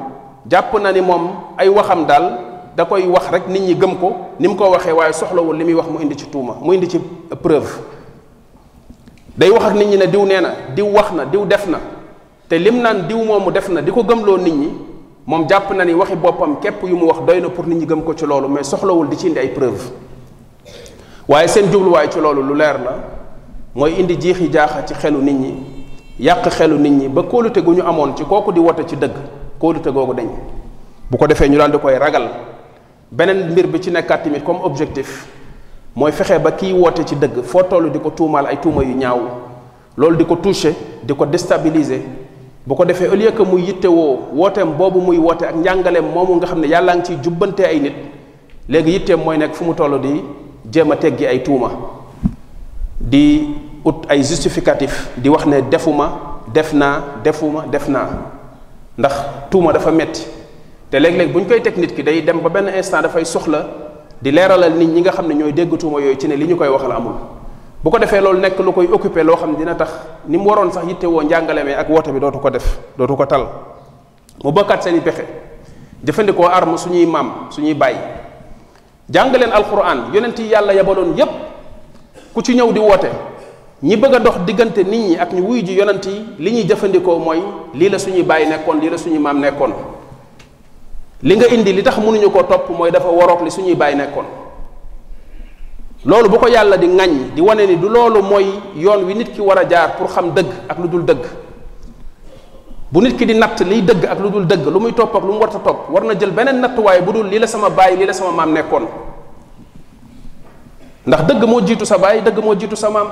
jàpp 0.48 0.74
na 0.80 0.92
ni 0.92 1.02
moom 1.02 1.32
ay 1.58 1.68
waxam 1.68 2.06
daal 2.06 2.38
da 2.76 2.86
koy 2.86 3.08
wax 3.08 3.28
rek 3.32 3.48
nit 3.48 3.62
ñi 3.62 3.74
gëm 3.76 3.98
ko 4.00 4.14
ni 4.40 4.48
mu 4.48 4.56
ko 4.56 4.70
waxee 4.70 4.92
waaye 4.94 5.14
soxlawul 5.14 5.56
li 5.58 5.64
muy 5.64 5.74
wax 5.74 5.88
mu 5.90 6.00
indi 6.02 6.16
ci 6.16 6.28
tuuma 6.30 6.54
mu 6.62 6.74
indi 6.74 6.88
ci 6.88 7.00
preuve 7.42 7.68
day 9.40 9.50
wax 9.50 9.64
ak 9.64 9.74
nit 9.74 9.88
ñi 9.88 9.98
ne 9.98 10.08
diw 10.12 10.26
nee 10.26 10.42
na 10.42 10.52
diw 10.76 10.88
wax 10.94 11.12
na 11.16 11.24
diw 11.26 11.46
def 11.48 11.66
na 11.72 11.80
te 12.50 12.58
lim 12.60 12.82
naan 12.82 13.08
diw 13.08 13.24
moomu 13.24 13.52
def 13.52 13.70
na 13.70 13.82
di 13.82 13.92
ko 13.92 14.02
gëmloo 14.04 14.36
nit 14.38 14.54
ñi 14.54 14.70
moom 15.26 15.48
jàpp 15.48 15.72
na 15.76 15.84
ni 15.86 15.94
waxi 15.94 16.16
boppam 16.16 16.60
képp 16.60 16.84
yu 16.84 16.98
mu 16.98 17.06
wax 17.08 17.20
doy 17.26 17.40
na 17.40 17.50
pour 17.50 17.66
nit 17.66 17.76
ñi 17.80 17.86
gëm 17.86 18.04
ko 18.04 18.14
ci 18.18 18.26
loolu 18.26 18.50
mais 18.50 18.64
soxlawul 18.68 19.08
di 19.08 19.16
ci 19.18 19.28
indi 19.28 19.40
ay 19.40 19.48
preuve 19.50 19.82
waaye 21.28 21.48
seen 21.48 21.72
jubluwaay 21.72 22.10
ci 22.12 22.20
loolu 22.20 22.44
lu 22.44 22.54
leer 22.54 22.80
la 22.84 22.96
mooy 23.76 23.94
indi 23.98 24.18
jiixi 24.20 24.50
jaaxa 24.52 24.86
ci 24.86 24.94
xelu 24.94 25.22
nit 25.22 25.32
ñi 25.34 25.54
yàq 26.20 26.50
xelu 26.50 26.78
nit 26.78 26.92
ñi 27.04 27.08
ba 27.08 27.24
kóolute 27.24 27.62
gu 27.64 27.72
ñu 27.76 27.82
amoon 27.86 28.18
ci 28.18 28.26
kooku 28.26 28.52
di 28.52 28.60
wote 28.60 28.86
ci 28.86 28.98
dëgg 28.98 29.14
kóolute 29.58 29.90
googu 29.92 30.14
dañ 30.16 30.28
bu 31.10 31.18
ko 31.18 31.28
defee 31.28 31.48
ñu 31.48 31.58
daal 31.58 31.72
di 31.72 31.78
koy 31.78 31.98
ragal 31.98 32.28
beneen 33.10 33.50
mbir 33.52 33.68
bi 33.68 33.80
ci 33.82 33.90
nekkaat 33.90 34.24
tamit 34.24 34.44
comme 34.44 34.60
objectif 34.64 35.28
mooy 36.00 36.12
fexe 36.12 36.40
ba 36.40 36.52
kiy 36.52 36.72
woote 36.74 37.04
ci 37.06 37.16
dëgg 37.16 37.42
foo 37.44 37.64
toll 37.64 37.92
di 37.92 38.00
ko 38.00 38.10
tuumaal 38.10 38.48
ay 38.48 38.58
tuuma 38.62 38.84
yu 38.84 38.96
ñaaw 38.96 39.20
loolu 39.98 40.16
di 40.18 40.26
ko 40.26 40.36
toucher 40.38 40.74
di 41.04 41.14
ko 41.14 41.26
déstabiliser 41.26 42.00
bu 42.66 42.76
ko 42.76 42.86
defee 42.86 43.08
au 43.08 43.16
lieu 43.16 43.32
que 43.32 43.44
muy 43.44 43.66
yittewoo 43.66 44.18
wooteem 44.34 44.72
boobu 44.78 45.02
muy 45.02 45.18
woote 45.18 45.44
ak 45.46 45.56
njàngaleem 45.56 46.06
moomu 46.06 46.36
nga 46.36 46.48
xam 46.48 46.60
ne 46.62 46.68
yàllaa 46.68 46.96
ngi 46.96 47.04
ciy 47.06 47.18
jubbante 47.24 47.60
ay 47.66 47.80
nit 47.82 47.94
léegi 48.70 48.92
yitteem 48.92 49.20
mooy 49.22 49.38
nekk 49.38 49.54
fu 49.56 49.66
mu 49.66 49.74
toll 49.74 50.00
di 50.00 50.22
jéem 50.72 50.92
a 50.92 50.96
teggi 50.96 51.26
ay 51.26 51.40
tuuma 51.44 51.68
di 53.02 53.50
ut 53.84 54.06
ay 54.08 54.22
justificatif 54.24 55.10
di 55.18 55.28
wax 55.30 55.46
ne 55.48 55.62
defuma 55.70 56.12
def 56.54 56.72
naa 56.74 57.02
defuma 57.24 57.66
def 57.70 57.88
naa 57.90 58.08
ndax 58.98 59.14
tuuma 59.50 59.74
dafa 59.74 59.92
metti 59.92 60.24
te 60.90 60.96
léegi 61.00 61.18
léeg 61.18 61.32
bu 61.34 61.40
ñu 61.40 61.46
koy 61.48 61.62
teg 61.62 61.76
nit 61.78 61.94
ki 61.94 62.04
day 62.04 62.22
dem 62.24 62.40
ba 62.40 62.48
benn 62.50 62.72
instant 62.78 63.02
dafay 63.02 63.26
soxla 63.26 63.89
di 64.22 64.32
leeralal 64.32 64.76
nit 64.76 64.90
ñi 64.92 65.02
nga 65.02 65.12
xam 65.12 65.28
ne 65.28 65.34
ñooy 65.34 65.54
dégg 65.54 65.72
yooyu 65.72 66.16
ci 66.20 66.28
ne 66.28 66.36
li 66.36 66.46
ñu 66.46 66.56
koy 66.58 66.68
waxal 66.68 66.92
amul 66.92 67.14
bu 67.82 67.90
ko 67.90 67.98
defee 68.00 68.20
loolu 68.20 68.40
nekk 68.40 68.60
lu 68.60 68.72
koy 68.74 68.88
occupé 68.92 69.24
loo 69.24 69.36
xam 69.36 69.52
ne 69.52 69.58
dina 69.58 69.76
tax 69.76 69.90
ni 70.28 70.38
mu 70.38 70.50
waroon 70.50 70.72
sax 70.72 70.84
yitte 70.88 71.06
woo 71.06 71.22
njàngale 71.24 71.64
mi 71.64 71.72
ak 71.74 71.88
woote 71.90 72.12
bi 72.12 72.20
dootu 72.20 72.40
ko 72.40 72.50
def 72.50 72.80
dootu 72.98 73.16
ko 73.16 73.26
tal 73.26 73.48
mu 74.44 74.52
bokkaat 74.52 74.84
seen 74.84 74.96
i 74.98 75.00
pexe 75.00 75.24
jëfandikoo 76.04 76.46
arme 76.48 76.76
suñuy 76.78 77.06
maam 77.06 77.48
suñuy 77.50 77.74
bàyyi 77.74 77.98
jàng 79.10 79.32
leen 79.32 79.52
alquran 79.52 80.12
yonent 80.14 80.38
yi 80.40 80.48
yàlla 80.48 80.74
yabaloon 80.74 81.16
yépp 81.18 81.30
ku 82.34 82.42
ci 82.42 82.56
ñëw 82.56 82.74
di 82.74 82.80
woote 82.80 83.10
ñi 83.84 83.96
bëgg 83.96 84.14
a 84.16 84.20
dox 84.20 84.36
diggante 84.46 84.80
nit 84.84 85.10
ñi 85.12 85.18
ak 85.18 85.32
ñu 85.32 85.46
wuy 85.48 85.64
ji 85.66 85.76
yonent 85.76 86.06
yi 86.06 86.26
li 86.40 86.52
ñuy 86.52 86.64
jëfandikoo 86.68 87.20
mooy 87.20 87.40
lii 87.74 87.90
la 87.90 87.98
suñuy 87.98 88.24
bàyyi 88.24 88.50
nekkoon 88.50 88.80
lii 88.82 88.90
la 88.90 88.98
suñuy 88.98 89.20
maam 89.20 89.40
nekkoon 89.40 89.72
li 91.22 91.36
nga 91.36 91.48
indi 91.52 91.74
li 91.76 91.84
tax 91.84 91.98
mënuñu 92.00 92.32
ko 92.32 92.44
topp 92.44 92.70
mooy 92.72 92.92
dafa 92.92 93.10
waroog 93.12 93.44
li 93.44 93.52
suñuy 93.52 93.76
baay 93.76 93.96
nekkoon 93.96 94.26
loolu 96.08 96.30
bu 96.30 96.40
ko 96.40 96.48
yàlla 96.48 96.78
di 96.78 96.88
ŋañ 96.88 97.36
di 97.36 97.42
wane 97.42 97.66
ni 97.68 97.76
du 97.76 97.90
loolu 97.90 98.22
mooy 98.24 98.48
yoon 98.78 99.04
wi 99.04 99.14
nit 99.16 99.34
ki 99.34 99.42
war 99.42 99.58
a 99.60 99.66
jaar 99.70 99.96
pour 99.98 100.08
xam 100.08 100.32
dëgg 100.32 100.48
ak 100.70 100.78
lu 100.80 100.88
dul 100.88 101.04
dëgg 101.04 101.24
bu 102.92 103.02
nit 103.02 103.18
ki 103.18 103.26
di 103.26 103.34
natt 103.36 103.60
liy 103.60 103.82
dëgg 103.82 104.06
ak 104.08 104.20
lu 104.20 104.30
dul 104.30 104.46
dëgg 104.48 104.68
lu 104.68 104.80
muy 104.80 104.94
topp 104.94 105.16
ak 105.16 105.24
lu 105.24 105.34
mu 105.34 105.40
war 105.40 105.52
sa 105.52 105.60
topp 105.60 105.90
war 105.90 106.04
na 106.04 106.14
jël 106.18 106.32
beneen 106.32 106.62
nattuwaay 106.62 107.02
bu 107.02 107.12
dul 107.12 107.28
lii 107.28 107.40
la 107.40 107.48
sama 107.48 107.70
baay 107.70 107.98
lii 107.98 108.06
la 108.06 108.14
sama 108.14 108.32
maam 108.32 108.54
nekkoon 108.54 108.88
ndax 111.06 111.24
dëgg 111.26 111.44
moo 111.44 111.62
jiitu 111.66 111.86
sa 111.86 111.98
baay 111.98 112.22
dëgg 112.22 112.40
moo 112.42 112.56
jiitu 112.58 112.76
sa 112.78 112.90
maam 112.90 113.08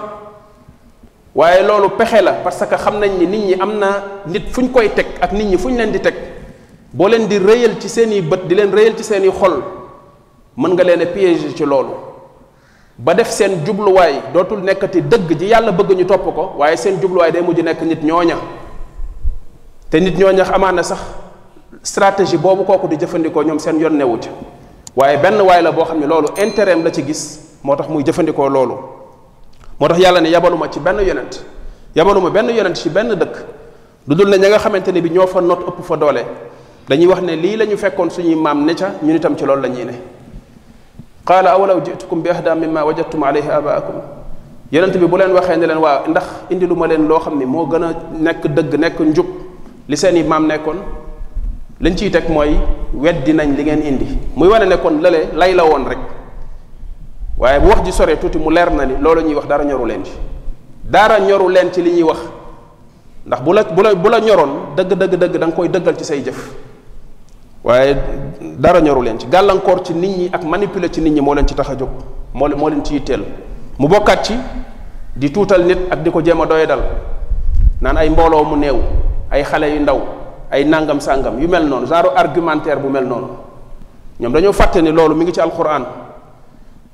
waaye 1.35 1.61
loolu 1.61 1.89
pexe 1.97 2.21
la 2.21 2.31
parce 2.41 2.63
que 2.65 2.75
xam 2.77 2.99
nañ 2.99 3.11
ni 3.19 3.27
nit 3.27 3.37
ñi 3.45 3.55
am 3.59 3.77
na 3.77 3.87
nit 4.27 4.47
fu 4.49 4.61
ñu 4.61 4.69
koy 4.71 4.93
teg 4.93 5.05
ak 5.19 5.31
nit 5.33 5.43
ñi 5.45 5.57
fu 5.57 5.67
leen 5.67 5.91
di 5.91 5.99
teg 5.99 6.15
boo 6.97 7.05
leen 7.07 7.27
di 7.29 7.37
rëyal 7.37 7.77
ci 7.79 7.85
seen 7.87 8.09
i 8.11 8.21
bët 8.25 8.47
di 8.49 8.55
leen 8.57 8.71
rëyal 8.73 8.95
ci 8.97 9.03
seeni 9.05 9.27
i 9.27 9.31
xol 9.31 9.61
mën 10.57 10.69
nga 10.73 10.81
leen 10.83 11.01
a 11.01 11.05
piéger 11.05 11.53
ci 11.55 11.61
loolu 11.63 11.93
ba 12.97 13.13
def 13.13 13.29
seen 13.29 13.61
jubluwaay 13.63 14.33
dootul 14.33 14.63
nekkati 14.65 15.03
dëgg 15.05 15.37
ji 15.37 15.45
yàlla 15.53 15.71
bëgg 15.73 15.91
ñu 15.95 16.05
topp 16.09 16.33
ko 16.33 16.53
waaye 16.57 16.75
seen 16.77 16.97
jubluwaay 16.99 17.31
day 17.31 17.41
mujj 17.43 17.59
nekk 17.61 17.81
nit 17.83 18.01
ñooña 18.01 18.35
te 19.91 19.99
nit 19.99 20.17
ñooña 20.17 20.43
amaana 20.53 20.81
sax 20.83 20.99
stratégie 21.83 22.35
boobu 22.37 22.63
kooku 22.65 22.87
di 22.87 22.97
jëfandikoo 22.97 23.43
ñoom 23.45 23.59
seen 23.59 23.79
yoon 23.79 23.93
newu 23.95 24.17
ca 24.19 24.29
waaye 24.95 25.17
benn 25.17 25.39
waay 25.41 25.61
la 25.61 25.71
boo 25.71 25.83
xam 25.85 25.99
ne 25.99 26.07
loolu 26.07 26.29
intérêt 26.37 26.81
la 26.83 26.91
ci 26.91 27.03
gis 27.05 27.59
moo 27.63 27.75
tax 27.75 27.89
muy 27.89 28.03
jëfandikoo 28.03 28.49
loolu 28.49 28.73
moo 29.79 29.87
tax 29.87 29.99
yàlla 29.99 30.19
ne 30.19 30.29
yabaluma 30.29 30.67
ci 30.71 30.79
benn 30.79 30.97
yonent 31.05 31.45
yabaluma 31.95 32.31
benn 32.31 32.49
yonent 32.49 32.73
ci 32.75 32.89
benn 32.89 33.09
dëkk 33.13 33.45
du 34.07 34.15
dul 34.15 34.29
n 34.33 34.41
ña 34.41 34.49
nga 34.49 34.57
xamante 34.57 34.87
ne 34.91 34.99
bi 35.01 35.09
ñoo 35.11 35.27
fa 35.27 35.41
not 35.41 35.59
ëpp 35.67 35.83
fa 35.85 35.95
doole 35.95 36.25
dañuy 36.87 37.07
wax 37.07 37.21
ne 37.21 37.35
lii 37.35 37.55
la 37.57 37.65
ñu 37.65 37.75
fekkoon 37.77 38.09
suñuy 38.09 38.35
maam 38.35 38.65
ne 38.65 38.73
ca 38.73 38.93
ñun 39.03 39.15
itam 39.15 39.35
ci 39.37 39.45
loolu 39.45 39.61
la 39.61 39.67
ñuy 39.69 39.85
ne 39.85 39.93
qaala 41.25 41.51
awalaw 41.51 41.83
jitukum 41.83 42.21
bi 42.21 42.29
ahda 42.29 42.55
mimma 42.55 42.83
wajadtum 42.85 43.23
alayhi 43.23 43.47
abaakum 43.49 43.95
yonent 44.71 44.97
bi 44.97 45.05
bu 45.05 45.17
leen 45.17 45.31
waxee 45.33 45.57
ne 45.57 45.67
leen 45.67 45.77
waaw 45.79 46.07
ndax 46.07 46.23
indi 46.49 46.65
lu 46.65 46.75
ma 46.75 46.87
leen 46.87 47.05
loo 47.05 47.19
xam 47.19 47.37
ne 47.37 47.45
moo 47.45 47.67
gën 47.67 47.83
a 47.83 47.93
nekk 48.19 48.47
dëgg 48.47 48.75
nekk 48.79 48.99
njub 49.01 49.25
li 49.89 49.97
seen 49.97 50.15
i 50.15 50.23
maam 50.23 50.47
nekkoon 50.47 50.77
lañ 51.81 51.93
ciy 51.97 52.09
teg 52.09 52.29
mooy 52.29 52.55
weddi 52.93 53.33
nañ 53.33 53.55
li 53.55 53.63
ngeen 53.63 53.81
indi 53.85 54.05
muy 54.37 54.47
wane 54.47 54.65
ne 54.67 54.77
kon 54.79 55.01
lële 55.01 55.27
lay 55.35 55.53
la 55.53 55.63
woon 55.65 55.83
rek 55.89 55.97
waaye 57.37 57.59
bu 57.59 57.67
wax 57.67 57.81
ji 57.83 57.91
sore 57.91 58.15
tuuti 58.17 58.37
mu 58.39 58.49
leer 58.49 58.71
na 58.71 58.85
ni 58.85 58.93
loolu 59.01 59.21
ñuy 59.23 59.35
wax 59.35 59.45
dara 59.47 59.63
ñoru 59.65 59.85
leen 59.85 60.05
ci 60.05 60.11
dara 60.89 61.19
ñoru 61.19 61.49
leen 61.51 61.69
ci 61.73 61.81
li 61.81 61.91
ñuy 61.91 62.03
wax 62.03 62.19
ndax 63.25 63.41
bu 63.43 63.53
la 63.53 63.63
bu 63.65 63.81
la 63.81 63.93
bu 63.93 64.09
la 64.09 64.19
ñoroon 64.21 64.49
dëgg 64.77 64.93
dëgg 64.97 65.15
dëgg 65.15 65.37
da 65.37 65.47
nga 65.47 65.55
koy 65.55 65.67
dëggal 65.69 65.97
ci 65.97 66.03
say 66.05 66.21
jëf 66.23 66.65
waaye 67.67 67.97
dara 68.59 68.79
ñoru 68.79 69.01
leen 69.01 69.19
ci 69.19 69.27
gàllankoor 69.27 69.83
ci 69.83 69.93
nit 69.93 70.17
ñi 70.17 70.29
ak 70.31 70.43
manipule 70.45 70.89
ci 70.89 71.01
nit 71.01 71.11
ñi 71.13 71.19
moo 71.21 71.33
leen 71.33 71.45
ci 71.47 71.53
tax 71.53 71.69
a 71.69 71.75
jóg 71.77 71.89
moo 72.33 72.47
moo 72.55 72.69
leen 72.69 72.83
ci 72.85 72.93
yitteel 72.93 73.21
mu 73.77 73.87
bokkaat 73.89 74.23
ci 74.23 74.35
di 75.13 75.29
tuutal 75.33 75.65
nit 75.65 75.77
ak 75.91 76.01
di 76.01 76.09
ko 76.09 76.21
jéem 76.21 76.39
a 76.39 76.45
doye 76.45 76.65
dal 76.65 76.79
naan 77.81 77.97
ay 77.97 78.09
mbooloo 78.09 78.43
mu 78.45 78.55
néew 78.55 78.77
ay 79.29 79.43
xale 79.43 79.65
yu 79.67 79.81
ndaw 79.81 79.99
ay 80.49 80.63
nangam 80.63 80.99
sàngam 81.01 81.41
yu 81.41 81.47
mel 81.49 81.67
noonu 81.67 81.85
genre 81.87 82.07
argumentaire 82.15 82.79
bu 82.79 82.87
mel 82.87 83.03
noonu 83.03 83.27
ñoom 84.21 84.31
dañoo 84.31 84.53
fàtte 84.53 84.77
ni 84.81 84.91
loolu 84.93 85.15
mu 85.15 85.23
ngi 85.23 85.33
ci 85.33 85.41
alquran 85.41 85.83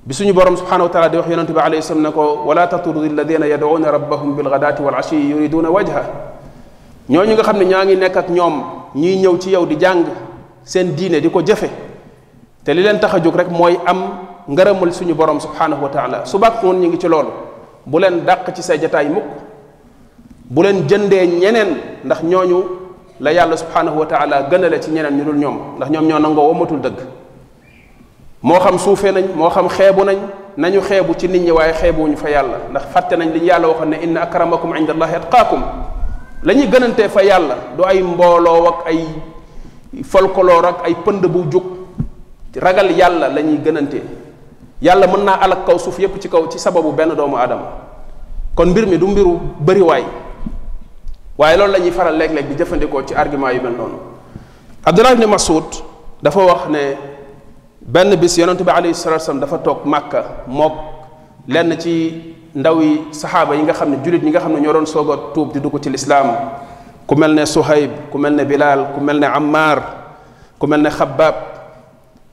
bi 0.04 0.12
suñu 0.14 0.34
borom 0.34 0.58
subhanahu 0.58 0.88
wa 0.88 0.90
taala 0.90 1.08
di 1.10 1.18
wax 1.18 1.28
yonente 1.30 1.52
bi 1.54 1.60
alayhi 1.60 1.84
salaam 1.84 2.02
ne 2.04 2.12
ko 2.12 2.42
wala 2.48 2.66
taturdi 2.66 3.06
alladina 3.08 3.46
yad'una 3.46 3.92
rabbahum 3.92 4.36
bilghadaati 4.36 4.82
wal 4.82 4.96
ashi 4.96 5.18
yuriduna 5.30 5.70
wajha 5.70 6.02
ñooñu 7.12 7.34
nga 7.34 7.44
xam 7.44 7.58
ne 7.60 7.64
ñaa 7.66 7.86
ngi 7.86 7.96
nekk 7.96 8.18
ak 8.18 8.30
ñoom 8.30 8.64
ñuy 8.96 9.16
ñëw 9.18 9.38
ci 9.38 9.52
yow 9.52 9.66
di 9.68 9.78
jàng 9.80 10.06
seen 10.64 10.96
diine 10.96 11.20
di 11.22 11.30
ko 11.30 11.44
jëfe 11.44 11.70
te 12.64 12.74
li 12.74 12.82
leen 12.84 13.00
tax 13.00 13.14
a 13.16 13.20
jóg 13.20 13.36
rek 13.36 13.50
mooy 13.52 13.78
am 13.86 14.04
ngërëmal 14.48 14.92
suñu 14.94 15.14
borom 15.16 15.40
subhaanahu 15.40 15.84
wa 15.84 15.90
taala 15.90 16.26
su 16.26 16.38
bàkk 16.40 16.64
woon 16.64 16.80
ñu 16.82 16.88
ngi 16.88 16.98
ci 17.00 17.08
loolu 17.08 17.30
bu 17.86 18.00
leen 18.00 18.24
dàq 18.26 18.56
ci 18.56 18.64
sa 18.64 18.76
jataay 18.80 19.08
mukk 19.10 19.24
bu 20.50 20.62
leen 20.64 20.88
jëndee 20.88 21.28
ñeneen 21.28 21.68
ndax 22.06 22.24
ñooñu 22.24 22.64
la 23.20 23.32
yàlla 23.34 23.58
subhaanahu 23.58 24.00
wa 24.00 24.06
taala 24.06 24.44
gënale 24.50 24.80
ci 24.82 24.92
ñeneen 24.92 25.18
ñu 25.18 25.24
dul 25.26 25.38
ñoom 25.38 25.60
ndax 25.78 25.90
ñoom 25.92 26.08
ñoo 26.08 26.20
nangoo 26.20 26.48
wamatul 26.50 26.80
dëgg 26.80 27.00
moo 28.42 28.60
xam 28.60 28.78
suufee 28.80 29.12
nañ 29.12 29.26
moo 29.36 29.50
xam 29.50 29.68
xeebu 29.70 30.04
nañ 30.04 30.18
nañu 30.58 30.82
xeebu 30.82 31.14
ci 31.18 31.28
nit 31.28 31.42
ñi 31.42 31.52
waaye 31.52 31.74
xeebuwuñu 31.74 32.16
fa 32.18 32.30
yàlla 32.30 32.58
ndax 32.70 32.84
fàtte 32.94 33.16
nañ 33.18 33.32
li 33.34 33.40
ñu 33.42 33.46
yàlla 33.46 33.68
waxoon 33.68 33.90
ne 33.90 33.98
inna 34.02 34.22
akramakum 34.24 34.76
inda 34.78 34.94
allahi 34.94 35.16
atqaakum 35.16 35.62
la 36.44 36.54
ñuy 36.54 36.68
gënantee 36.72 37.10
fa 37.10 37.22
yàlla 37.24 37.56
du 37.78 37.84
ay 37.84 38.00
ay 38.86 39.06
folkoloo 40.02 40.66
ak 40.66 40.78
ay 40.90 40.96
pënd 41.06 41.28
bu 41.30 41.46
jóg 41.54 41.66
ragal 42.58 42.90
yàlla 42.90 43.30
lañuy 43.30 43.62
gënante 43.62 44.02
yàlla 44.82 45.08
mën 45.08 45.24
naa 45.26 45.38
alak 45.46 45.66
kaw 45.66 45.78
suuf 45.78 46.00
yépp 46.00 46.18
ci 46.20 46.30
kaw 46.30 46.48
ci 46.50 46.58
sababu 46.58 46.92
benn 46.92 47.14
doomu 47.16 47.38
aadama 47.38 47.68
kon 48.56 48.66
mbir 48.70 48.86
mi 48.88 48.98
du 48.98 49.08
mbiru 49.08 49.40
bëriwaay 49.62 50.04
waaye 51.38 51.58
loolu 51.58 51.74
lañuy 51.74 51.92
faral 51.92 52.18
léeg-léeg 52.18 52.48
di 52.50 52.56
jëfandikoo 52.56 53.04
ci 53.06 53.14
argument 53.14 53.54
yu 53.54 53.62
mel 53.62 53.74
noonu 53.78 53.98
Abdullah 54.86 55.14
ibn 55.14 55.26
Mas'ud 55.30 55.70
dafa 56.24 56.40
wax 56.40 56.68
ne 56.70 56.98
benn 57.82 58.16
bis 58.16 58.38
yonentu 58.38 58.64
bi 58.64 58.72
alayhi 58.72 58.96
salatu 58.96 59.22
wasallam 59.22 59.42
dafa 59.42 59.58
toog 59.60 59.86
màkka 59.86 60.26
mook 60.48 60.74
lenn 61.48 61.78
ci 61.80 62.36
ndaw 62.56 62.82
yi 62.82 63.08
saxaaba 63.12 63.56
yi 63.56 63.62
nga 63.64 63.74
xam 63.74 63.90
ne 63.92 63.98
jullit 64.04 64.24
ñi 64.24 64.30
nga 64.32 64.40
xam 64.40 64.54
ne 64.54 64.60
ñoo 64.62 64.74
doon 64.74 64.86
soog 64.86 65.10
a 65.12 65.34
tuub 65.34 65.54
di 65.54 65.60
dugg 65.60 65.80
ci 65.82 65.90
lislaam 65.90 66.30
ku 67.08 67.14
mel 67.16 67.36
ne 67.36 67.44
Suhayb 67.44 68.10
ku 68.12 68.18
mel 68.20 68.32
ne 68.36 68.44
Bilal 68.48 68.96
ku 68.96 69.00
mel 69.04 69.20
ne 69.20 69.28
Ammar 69.28 69.78
ku 70.56 70.66
mel 70.68 70.80
ne 70.82 70.92
Xabbaab 70.92 71.52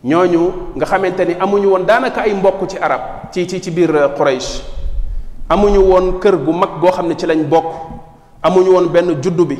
ñooñu 0.00 0.74
nga 0.80 0.86
xamante 0.88 1.22
ni 1.28 1.34
amuñu 1.36 1.76
woon 1.76 1.84
daanaka 1.84 2.24
ay 2.24 2.32
mbokk 2.32 2.72
ci 2.72 2.76
arab 2.80 3.28
ci 3.28 3.44
ci 3.44 3.60
ci 3.60 3.68
biir 3.68 3.92
euh, 3.92 4.08
Quraysh 4.16 4.64
amuñu 5.48 5.82
woon 5.92 6.06
kër 6.16 6.40
gu 6.40 6.52
mag 6.56 6.80
goo 6.80 6.88
xam 6.88 7.04
ne 7.08 7.14
ci 7.18 7.28
lañ 7.28 7.44
bokk 7.44 7.66
amuñu 8.40 8.70
woon 8.72 8.88
benn 8.88 9.20
juddu 9.20 9.44
bi 9.44 9.58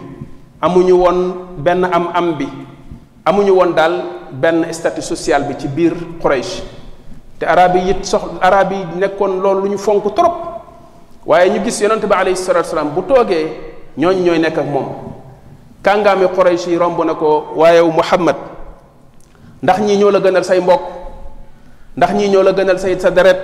amuñu 0.63 0.97
woon 0.97 1.19
benn 1.61 1.85
am-am 1.85 2.39
bi 2.41 2.49
amuñu 3.27 3.53
woon 3.53 3.75
daal 3.77 4.01
benn 4.33 4.65
statut 4.73 5.05
social 5.05 5.45
bi 5.45 5.59
ci 5.61 5.69
biir 5.69 5.93
Quraysh 6.23 6.63
te 7.37 7.45
arab 7.45 7.77
yi 7.77 7.91
it 7.93 8.07
sox 8.09 8.41
arab 8.41 8.73
yi 8.73 8.81
nekkoon 8.97 9.43
loolu 9.45 9.69
lu 9.69 9.77
ñu 9.77 9.77
fonk 9.77 10.09
trop 10.15 10.37
waaye 11.27 11.53
ñu 11.53 11.61
gis 11.65 11.81
yonente 11.85 12.07
bi 12.09 12.15
alayhi 12.17 12.37
salatu 12.37 12.73
bu 12.95 13.03
toogee. 13.03 13.70
ñooñ 13.97 14.23
ñooy 14.25 14.39
nekk 14.39 14.59
ak 14.59 14.67
moom 14.67 14.87
kàngaami 15.83 16.27
Quraysh 16.37 16.67
yi 16.69 16.77
romb 16.77 17.01
na 17.07 17.15
ko 17.15 17.53
waaye 17.57 17.83
Muhammad 17.83 18.37
ndax 19.63 19.81
ñii 19.81 19.97
ñoo 19.99 20.11
la 20.11 20.21
gënal 20.21 20.45
say 20.45 20.61
mbokk 20.61 20.81
ndax 21.97 22.13
ñii 22.15 22.29
ñoo 22.29 22.43
la 22.43 22.53
gënal 22.53 22.79
say 22.79 22.99
sa 22.99 23.11
deret 23.11 23.39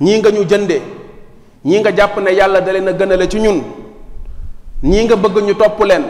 ñii 0.00 0.18
nga 0.18 0.30
ñu 0.30 0.44
jënde 0.48 0.80
ñii 1.64 1.80
nga 1.80 1.92
jàpp 1.94 2.16
ne 2.18 2.30
yàlla 2.34 2.60
dale 2.60 2.80
na 2.80 2.90
a 2.90 2.94
gënale 2.94 3.28
ci 3.28 3.40
ñun 3.40 3.62
ñii 4.82 5.04
nga 5.04 5.16
bëgg 5.16 5.38
ñu 5.44 5.54
topp 5.54 5.82
leen 5.84 6.04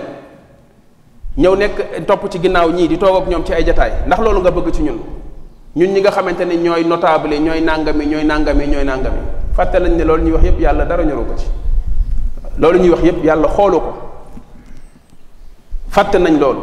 ñëw 1.37 1.55
nekk 1.57 2.05
topp 2.07 2.29
ci 2.31 2.39
ginnaaw 2.41 2.71
ñii 2.71 2.87
di 2.89 2.97
toog 2.99 3.23
ak 3.23 3.29
ñoom 3.29 3.45
ci 3.45 3.53
ay 3.53 3.65
jataay 3.65 4.07
ndax 4.07 4.19
loolu 4.23 4.41
nga 4.41 4.51
bëgg 4.51 4.71
ci 4.71 4.83
ñun 4.83 4.99
ñun 5.75 5.91
ñi 5.93 6.01
nga 6.01 6.11
xamante 6.13 6.45
ne 6.45 6.57
ñooy 6.57 6.85
notable 6.85 7.39
ñooy 7.41 7.61
nàngami 7.61 8.07
ñooy 8.07 8.25
nàngami 8.25 8.67
ñooy 8.67 8.85
nàngami 8.85 9.19
fàtte 9.57 9.79
lañ 9.81 9.93
ne 9.97 10.05
loolu 10.05 10.23
ñuy 10.23 10.33
wax 10.33 10.45
yépp 10.45 10.61
yàlla 10.61 10.85
dara 10.85 11.03
ñoru 11.03 11.25
ko 11.27 11.35
ci 11.37 11.47
loolu 12.59 12.79
ñuy 12.79 12.91
wax 12.91 13.03
yépp 13.05 13.25
yàlla 13.25 13.49
xoolu 13.49 13.81
ko 13.81 13.93
fàtte 15.91 16.17
nañ 16.19 16.39
loolu 16.39 16.61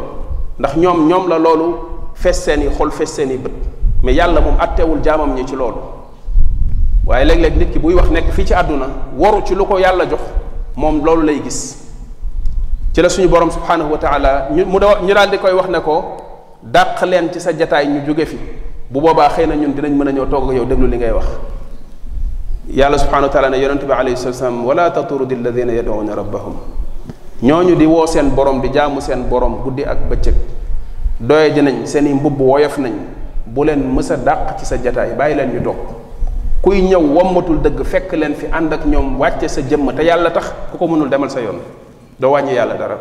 ndax 0.58 0.76
ñoom 0.76 1.08
ñoom 1.08 1.28
la 1.28 1.38
loolu 1.38 1.64
fees 2.14 2.32
seeni 2.44 2.66
xol 2.76 2.90
fees 2.90 3.06
seeni 3.10 3.36
bët 3.36 3.52
mais 4.02 4.14
yàlla 4.14 4.40
moom 4.40 4.54
attewul 4.58 5.02
jaamam 5.02 5.34
ñi 5.34 5.46
ci 5.46 5.54
loolu 5.54 5.76
waaye 7.06 7.24
léeg-léeg 7.26 7.56
nit 7.56 7.72
ki 7.72 7.78
buy 7.78 7.94
wax 7.94 8.08
nekk 8.10 8.30
fii 8.32 8.46
ci 8.46 8.54
àdduna 8.54 8.86
waru 9.18 9.42
ci 9.46 9.54
lu 9.54 9.64
ko 9.66 9.78
yàlla 9.78 10.06
jox 10.08 10.20
moom 10.76 11.04
loolu 11.04 11.22
lay 11.26 11.42
gis 11.44 11.78
ci 12.94 13.02
la 13.02 13.08
suñu 13.08 13.28
borom 13.28 13.50
subhanahu 13.50 13.92
wa 13.92 13.98
taala 13.98 14.48
ñu 14.52 14.64
mu 14.64 14.78
da 14.78 14.98
ñu 15.02 15.12
daal 15.12 15.30
di 15.30 15.38
koy 15.38 15.52
wax 15.52 15.68
ne 15.68 15.80
ko 15.80 16.04
dàq 16.62 17.02
leen 17.02 17.30
ci 17.32 17.40
sa 17.40 17.52
jataay 17.56 17.86
ñu 17.86 18.02
jóge 18.06 18.24
fi 18.26 18.38
bu 18.90 19.00
boobaa 19.00 19.28
xëy 19.28 19.46
na 19.46 19.54
ñun 19.56 19.74
dinañ 19.74 19.92
mën 19.94 20.08
a 20.08 20.12
ñëw 20.12 20.26
toog 20.28 20.52
yow 20.52 20.64
déglu 20.64 20.86
li 20.86 20.96
ngay 20.96 21.10
wax 21.12 21.26
yàlla 22.70 22.98
subhanahu 22.98 23.26
wa 23.26 23.28
taala 23.32 23.48
ne 23.50 23.58
yonente 23.60 23.84
bi 23.86 23.92
alayhi 23.92 24.16
salatu 24.16 24.38
salaam 24.38 24.64
wala 24.64 24.90
taturudi 24.90 25.34
alladina 25.34 25.72
yad'una 25.72 26.14
rabbahum 26.14 26.54
ñooñu 27.42 27.74
di 27.76 27.86
woo 27.86 28.06
seen 28.06 28.30
borom 28.34 28.60
di 28.60 28.68
jaamu 28.72 29.00
seen 29.00 29.24
borom 29.28 29.62
guddi 29.64 29.84
ak 29.84 29.98
bëccëg 30.08 30.34
doye 31.18 31.52
ji 31.54 31.60
nañ 31.62 31.86
seen 31.86 32.06
i 32.06 32.12
mbubb 32.14 32.40
woyof 32.40 32.78
nañ 32.78 32.92
bu 33.46 33.64
leen 33.64 33.80
mës 33.92 34.10
a 34.12 34.16
dàq 34.16 34.58
ci 34.60 34.64
sa 34.64 34.76
jataay 34.80 35.14
bàyyi 35.16 35.34
leen 35.38 35.50
ñu 35.56 35.60
dog 35.60 35.74
kuy 36.62 36.80
ñëw 36.82 37.00
wommatul 37.00 37.58
dëgg 37.60 37.82
fekk 37.82 38.12
leen 38.12 38.34
fi 38.36 38.46
ànd 38.46 38.72
ak 38.72 38.86
ñoom 38.86 39.18
wàcce 39.18 39.48
sa 39.48 39.60
jëmm 39.60 39.92
te 39.96 40.02
yàlla 40.04 40.30
tax 40.30 40.52
ku 40.70 40.78
ko 40.78 40.86
mënul 40.86 41.08
demal 41.10 41.30
sa 41.30 41.40
yoon 41.40 41.58
doo 42.18 42.30
wàññi 42.30 42.54
yàlla 42.54 42.74
dara 42.74 42.96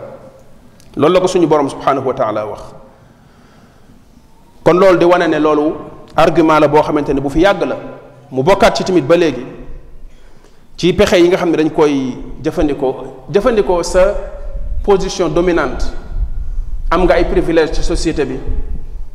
loolu 0.95 1.13
la 1.13 1.19
ko 1.21 1.27
suñu 1.27 1.45
borom 1.47 1.69
subhanahu 1.69 2.07
wa 2.07 2.13
taala 2.15 2.45
wax 2.47 2.61
kon 4.65 4.73
loolu 4.79 4.97
di 4.97 5.05
wane 5.05 5.27
ne 5.29 5.37
loolu 5.39 5.75
argument 6.17 6.59
la 6.59 6.67
boo 6.67 6.81
xamante 6.81 7.13
ne 7.13 7.21
bu 7.21 7.29
fi 7.29 7.41
yàgg 7.41 7.61
la 7.63 7.77
mu 8.31 8.41
bokkaat 8.43 8.75
ci 8.79 8.83
tamit 8.87 9.03
ba 9.03 9.17
léegi 9.19 9.43
ci 10.79 10.93
pexe 10.95 11.19
yi 11.19 11.27
nga 11.27 11.35
xam 11.37 11.51
ne 11.51 11.57
dañ 11.57 11.69
koy 11.75 12.15
jëfandikoo 12.41 13.25
jëfandikoo 13.29 13.83
sa 13.83 14.15
position 14.83 15.29
dominante 15.31 15.83
am 16.89 17.03
nga 17.03 17.15
ay 17.15 17.25
privilège 17.25 17.73
ci 17.75 17.83
société 17.83 18.23
bi 18.25 18.39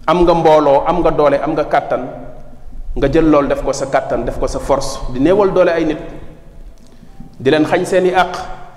am 0.07 0.23
nga 0.23 0.35
mbooloo 0.35 0.85
am 0.87 0.99
nga 1.01 1.11
doole 1.11 1.35
am 1.41 1.53
nga 1.57 1.65
kàttan 1.65 2.03
nga 2.97 3.09
jël 3.11 3.25
loolu 3.31 3.49
def 3.49 3.63
ko 3.63 3.73
sa 3.73 3.87
kàttan 3.87 4.19
def 4.25 4.39
ko 4.39 4.47
sa 4.47 4.59
force 4.59 5.01
di 5.13 5.19
néewal 5.21 5.53
doole 5.53 5.69
ay 5.73 5.85
nit 5.85 5.99
di 7.41 7.51
leen 7.51 7.65
xañ 7.65 7.87
seeni 7.87 8.11
àq 8.13 8.33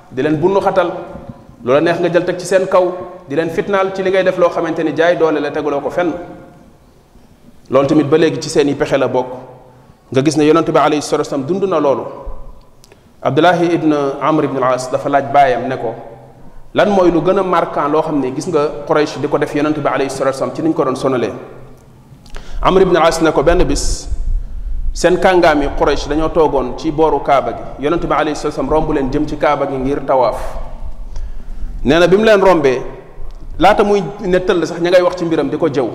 di 0.10 0.22
leen 0.22 0.38
bunnu 0.40 0.60
xatal 0.62 0.90
loola 1.66 1.82
neex 1.82 2.00
nga 2.00 2.10
jël 2.14 2.24
teg 2.26 2.38
ci 2.40 2.46
seen 2.46 2.66
kaw 2.66 2.86
di 3.28 3.36
leen 3.36 3.50
fitnaal 3.50 3.94
ci 3.94 4.04
li 4.04 4.10
ngay 4.10 4.24
def 4.24 4.38
loo 4.38 4.50
xamante 4.50 4.80
ni 4.84 4.94
jaay 4.96 5.18
doole 5.18 5.40
la 5.42 5.52
teguloo 5.52 5.82
ko 5.82 5.90
fenn 5.90 6.14
loolu 7.70 7.88
tamit 7.88 8.06
ba 8.08 8.18
léegi 8.18 8.40
ci 8.40 8.50
seeni 8.50 8.74
pexe 8.76 8.98
la 8.98 9.08
bokk 9.10 9.59
nga 10.12 10.22
gis 10.26 10.36
ne 10.38 10.44
yonante 10.46 10.72
bi 10.72 10.78
alayhi 10.78 11.02
salatu 11.02 11.30
wasallam 11.30 11.46
dund 11.46 11.64
na 11.70 11.78
loolu 11.80 12.04
abdullahi 13.22 13.76
ibn 13.78 13.94
amr 14.22 14.46
ibn 14.50 14.58
al-as 14.58 14.90
dafa 14.92 15.08
laaj 15.10 15.26
bayam 15.32 15.68
ne 15.70 15.78
ko 15.78 15.94
lan 16.74 16.90
mooy 16.90 17.12
lu 17.12 17.22
gën 17.22 17.38
a 17.38 17.44
marquant 17.44 17.88
loo 17.92 18.02
xam 18.02 18.20
ne 18.20 18.32
gis 18.34 18.48
nga 18.48 18.86
quraish 18.88 19.18
di 19.20 19.28
ko 19.28 19.38
def 19.38 19.54
yonante 19.54 19.78
bi 19.80 19.88
alayhi 19.88 20.10
salatu 20.10 20.34
wasallam 20.34 20.56
ci 20.56 20.62
niñ 20.64 20.74
ko 20.74 20.84
doon 20.84 20.96
sonalee 20.96 21.34
amr 22.62 22.82
ibn 22.82 22.98
al-as 22.98 23.22
ne 23.22 23.32
ko 23.32 23.44
benn 23.44 23.64
bis 23.66 24.10
seen 24.94 25.16
kàngaam 25.20 25.62
yi 25.62 25.70
quraish 25.80 26.08
dañoo 26.10 26.30
toogoon 26.32 26.76
ci 26.80 26.90
booru 26.92 27.20
kaaba 27.22 27.52
gi 27.54 27.84
yonante 27.86 28.08
bi 28.08 28.14
alayhi 28.14 28.36
salatu 28.36 28.60
wasallam 28.62 28.70
romb 28.72 28.92
leen 28.94 29.10
jëm 29.12 29.28
ci 29.28 29.38
kaaba 29.38 29.68
gi 29.70 29.76
ngir 29.78 30.02
tawaaf 30.08 30.56
nee 31.86 32.00
na 32.00 32.08
bi 32.08 32.16
mu 32.18 32.24
leen 32.24 32.42
rombee 32.42 32.82
laata 33.60 33.84
muy 33.84 34.02
ne 34.22 34.40
sax 34.66 34.80
ña 34.82 34.90
ngay 34.90 35.04
wax 35.04 35.16
ci 35.18 35.26
mbiram 35.26 35.50
di 35.50 35.58
ko 35.58 35.68
jëw 35.70 35.88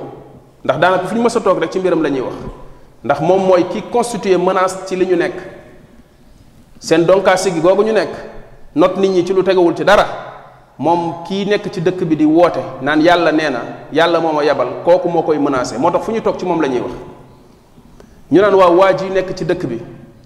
ndax 0.63 0.79
daanaka 0.79 1.07
fu 1.09 1.15
ñu 1.17 1.23
mës 1.23 1.37
a 1.37 1.41
toog 1.41 1.59
rek 1.59 1.71
ci 1.73 1.79
mbiram 1.81 2.01
la 2.01 2.09
ñuy 2.11 2.21
wax 2.23 2.35
ndax 3.05 3.21
moom 3.21 3.45
mooy 3.47 3.65
ki 3.69 3.83
constituer 3.93 4.39
menace 4.39 4.75
ci 4.89 4.97
li 4.97 5.07
ñu 5.07 5.17
nekk 5.17 5.35
seen 6.81 7.05
donkaasi 7.07 7.51
gi 7.53 7.61
googu 7.61 7.83
ñu 7.83 7.93
nekk 7.93 8.09
not 8.75 8.97
nit 8.97 9.11
ñi 9.11 9.25
ci 9.27 9.33
lu 9.35 9.43
tegewul 9.43 9.75
ci 9.77 9.85
dara 9.85 10.07
moom 10.79 11.23
kii 11.27 11.45
nekk 11.45 11.71
ci 11.71 11.83
dëkk 11.83 12.03
bi 12.05 12.17
di 12.17 12.25
woote 12.25 12.61
naan 12.81 13.01
yàlla 13.03 13.31
nee 13.31 13.51
na 13.51 13.59
yàlla 13.93 14.21
moom 14.21 14.35
ma 14.37 14.43
yebal 14.45 14.69
kooku 14.85 15.09
moo 15.09 15.23
koy 15.23 15.39
menacé 15.39 15.77
moo 15.79 15.91
tax 15.91 16.03
fu 16.05 16.13
ñu 16.13 16.23
toog 16.23 16.37
ci 16.39 16.47
moom 16.47 16.61
la 16.63 16.69
ñuy 16.69 16.81
wax 16.81 16.93
ñu 18.33 18.41
naan 18.41 18.55
waaw 18.55 18.77
waa 18.79 18.95
ji 18.97 19.05
nekk 19.13 19.35
ci 19.37 19.45
dëkk 19.45 19.67
bi 19.67 19.81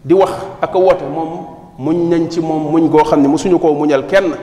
di 0.04 0.14
wax 0.14 0.30
ak 0.62 0.70
a 0.74 0.78
woote 0.78 1.02
moom 1.04 1.46
muñ 1.80 2.08
nañ 2.08 2.30
ci 2.30 2.40
moom 2.40 2.62
muñ 2.70 2.88
goo 2.88 3.02
xam 3.04 3.20
ne 3.20 3.26
mosuñu 3.28 3.58
koo 3.58 3.74
muñal 3.74 4.06
kenn 4.06 4.36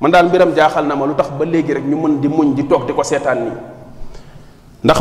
man 0.00 0.10
daal 0.12 0.28
biram 0.30 0.52
jaaxal 0.54 0.86
na 0.86 0.94
ma 0.94 1.04
lu 1.04 1.14
tax 1.16 1.30
ba 1.32 1.44
léegi 1.44 1.72
rek 1.74 1.84
ñu 1.84 1.96
mën 1.96 2.20
di 2.20 2.28
muñ 2.28 2.54
di 2.54 2.66
toog 2.66 2.86
di 2.86 2.92
ko 2.92 3.02
seetaan 3.02 3.34
nii 3.34 4.84
ndax 4.84 5.00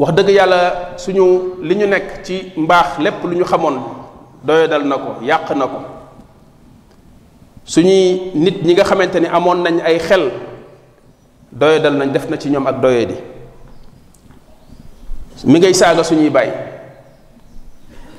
wax 0.00 0.12
dëgg 0.16 0.30
yàlla 0.32 0.62
suñu 0.96 1.60
li 1.60 1.74
ñu 1.76 1.86
nekk 1.86 2.24
ci 2.24 2.52
mbaax 2.56 2.98
lépp 3.00 3.22
lu 3.22 3.36
ñu 3.36 3.44
xamoon 3.44 3.76
doyodal 4.42 4.84
na 4.88 4.96
ko 4.96 5.10
yàq 5.22 5.50
na 5.54 5.66
ko 5.66 5.78
suñuy 7.66 8.32
nit 8.34 8.64
ñi 8.64 8.72
nga 8.72 8.84
xamante 8.84 9.20
ni 9.20 9.26
amoon 9.28 9.56
nañ 9.62 9.80
ay 9.84 9.98
xel 9.98 10.30
doyodal 11.52 11.96
nañ 11.98 12.10
def 12.12 12.30
na 12.30 12.36
ci 12.38 12.48
ñoom 12.50 12.66
ak 12.66 12.80
doyodi 12.80 13.14
mi 15.44 15.58
ngay 15.58 15.74
saaga 15.74 16.02
suñuy 16.02 16.30
bàyyi 16.30 16.52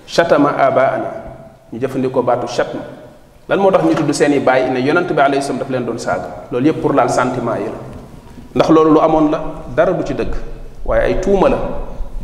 chatama 0.05 0.49
abaana 0.49 1.09
ñu 1.73 1.79
jëfandikoo 1.79 2.21
baatu 2.21 2.45
chatma 2.47 2.81
lan 3.49 3.59
moo 3.59 3.71
tax 3.71 3.81
ñu 3.83 3.95
tudd 3.95 4.11
seeni 4.11 4.39
bàyyi 4.39 4.69
ne 4.69 4.79
yonent 4.81 5.11
bi 5.11 5.19
alayhi 5.21 5.41
salaam 5.41 5.59
daf 5.61 5.69
leen 5.71 5.83
doon 5.85 5.97
saaga 5.97 6.45
loolu 6.51 6.67
yëpp 6.67 6.79
pour 6.81 6.93
laal 6.93 7.09
santiment 7.09 7.55
yi 7.57 7.65
la 7.65 7.79
ndax 8.55 8.69
loolu 8.69 8.93
lu 8.93 8.99
amoon 8.99 9.31
la 9.31 9.43
dara 9.75 9.93
du 9.93 10.03
ci 10.05 10.13
dëgg 10.13 10.35
waaye 10.91 11.03
ay 11.13 11.21
tuuma 11.23 11.47
la 11.47 11.57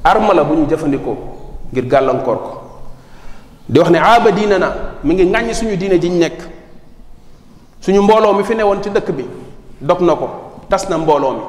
arma 0.03 0.33
la 0.33 0.43
bu 0.43 0.53
ñu 0.55 0.65
jëfandikoo 0.67 1.15
ngir 1.71 1.85
gàllankoor 1.87 2.37
ko 2.37 2.61
di 3.69 3.79
wax 3.79 3.89
ne 3.89 3.97
aaba 3.99 4.31
diina 4.31 4.57
na 4.59 4.69
mi 5.03 5.13
ngi 5.13 5.23
ŋàññi 5.25 5.53
suñu 5.53 5.75
diine 5.77 5.97
ji 5.99 6.09
nekk 6.09 6.39
suñu 7.79 8.01
mbooloo 8.01 8.33
mi 8.33 8.43
fi 8.43 8.55
ne 8.55 8.63
woon 8.63 8.81
ci 8.83 8.89
dëkk 8.89 9.11
bi 9.11 9.25
dog 9.79 10.01
na 10.01 10.15
ko 10.15 10.27
tas 10.69 10.85
na 10.89 10.97
mbooloo 10.97 11.31
mi 11.33 11.41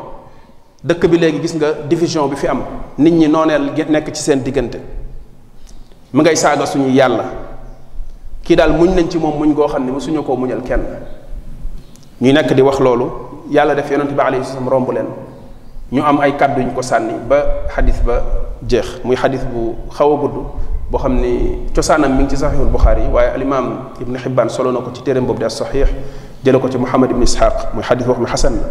dëkk 0.85 1.07
bi 1.07 1.19
léegi 1.19 1.41
gis 1.41 1.55
nga 1.57 1.73
division 1.89 2.29
bi 2.29 2.37
fi 2.37 2.47
am 2.47 2.63
nit 2.99 3.11
ñi 3.13 3.27
nooneel 3.29 3.73
nekk 3.89 4.13
ci 4.13 4.23
seen 4.23 4.41
diggante 4.43 4.79
mu 6.13 6.21
ngay 6.23 6.37
saaga 6.37 6.67
suñu 6.67 6.89
yàlla 6.91 7.25
kii 8.45 8.55
daal 8.57 8.73
muñ 8.75 8.95
nañ 8.95 9.09
ci 9.11 9.19
moom 9.19 9.39
muñ 9.39 9.53
goo 9.55 9.67
xam 9.69 9.85
ne 9.85 9.91
mu 9.91 10.01
suñu 10.01 10.23
ko 10.23 10.37
muñal 10.37 10.63
kenn 10.63 10.83
ñuy 12.21 12.33
nekk 12.33 12.53
di 12.53 12.61
wax 12.63 12.79
loolu 12.79 13.45
yàlla 13.51 13.75
def 13.75 13.91
yonent 13.91 14.11
bi 14.15 14.21
alayhi 14.21 14.45
salaam 14.45 14.69
romb 14.69 14.91
leen 14.93 15.07
ñu 15.93 16.03
am 16.05 16.21
ay 16.21 16.33
kàddu 16.37 16.61
ñu 16.63 16.71
ko 16.75 16.83
sànni 16.83 17.15
ba 17.29 17.65
xadis 17.75 18.01
ba 18.05 18.21
jeex 18.69 19.01
muy 19.05 19.17
xadis 19.17 19.41
bu 19.49 19.73
xaw 19.91 20.13
a 20.13 20.17
gudd 20.21 20.33
boo 20.91 20.99
xam 21.01 21.15
ni 21.17 21.65
cosaanam 21.75 22.13
mi 22.15 22.25
ngi 22.25 22.31
ci 22.31 22.37
saxiixul 22.37 22.69
buxaari 22.69 23.03
waaye 23.11 23.31
alimaam 23.33 23.91
ibn 24.01 24.17
xibbaan 24.19 24.51
solo 24.51 24.71
na 24.73 24.81
ko 24.85 24.91
ci 24.93 25.03
téeréem 25.03 25.25
boobu 25.25 25.39
di 25.41 25.45
as 25.47 25.57
saxiix 25.57 25.89
jële 26.45 26.61
ko 26.61 26.69
ci 26.71 26.77
muhammad 26.79 27.11
ibn 27.11 27.23
isxaaq 27.23 27.73
muy 27.73 27.83
xadis 27.83 28.05
boo 28.05 28.13
xam 28.15 28.27
xasan 28.27 28.55
la 28.61 28.69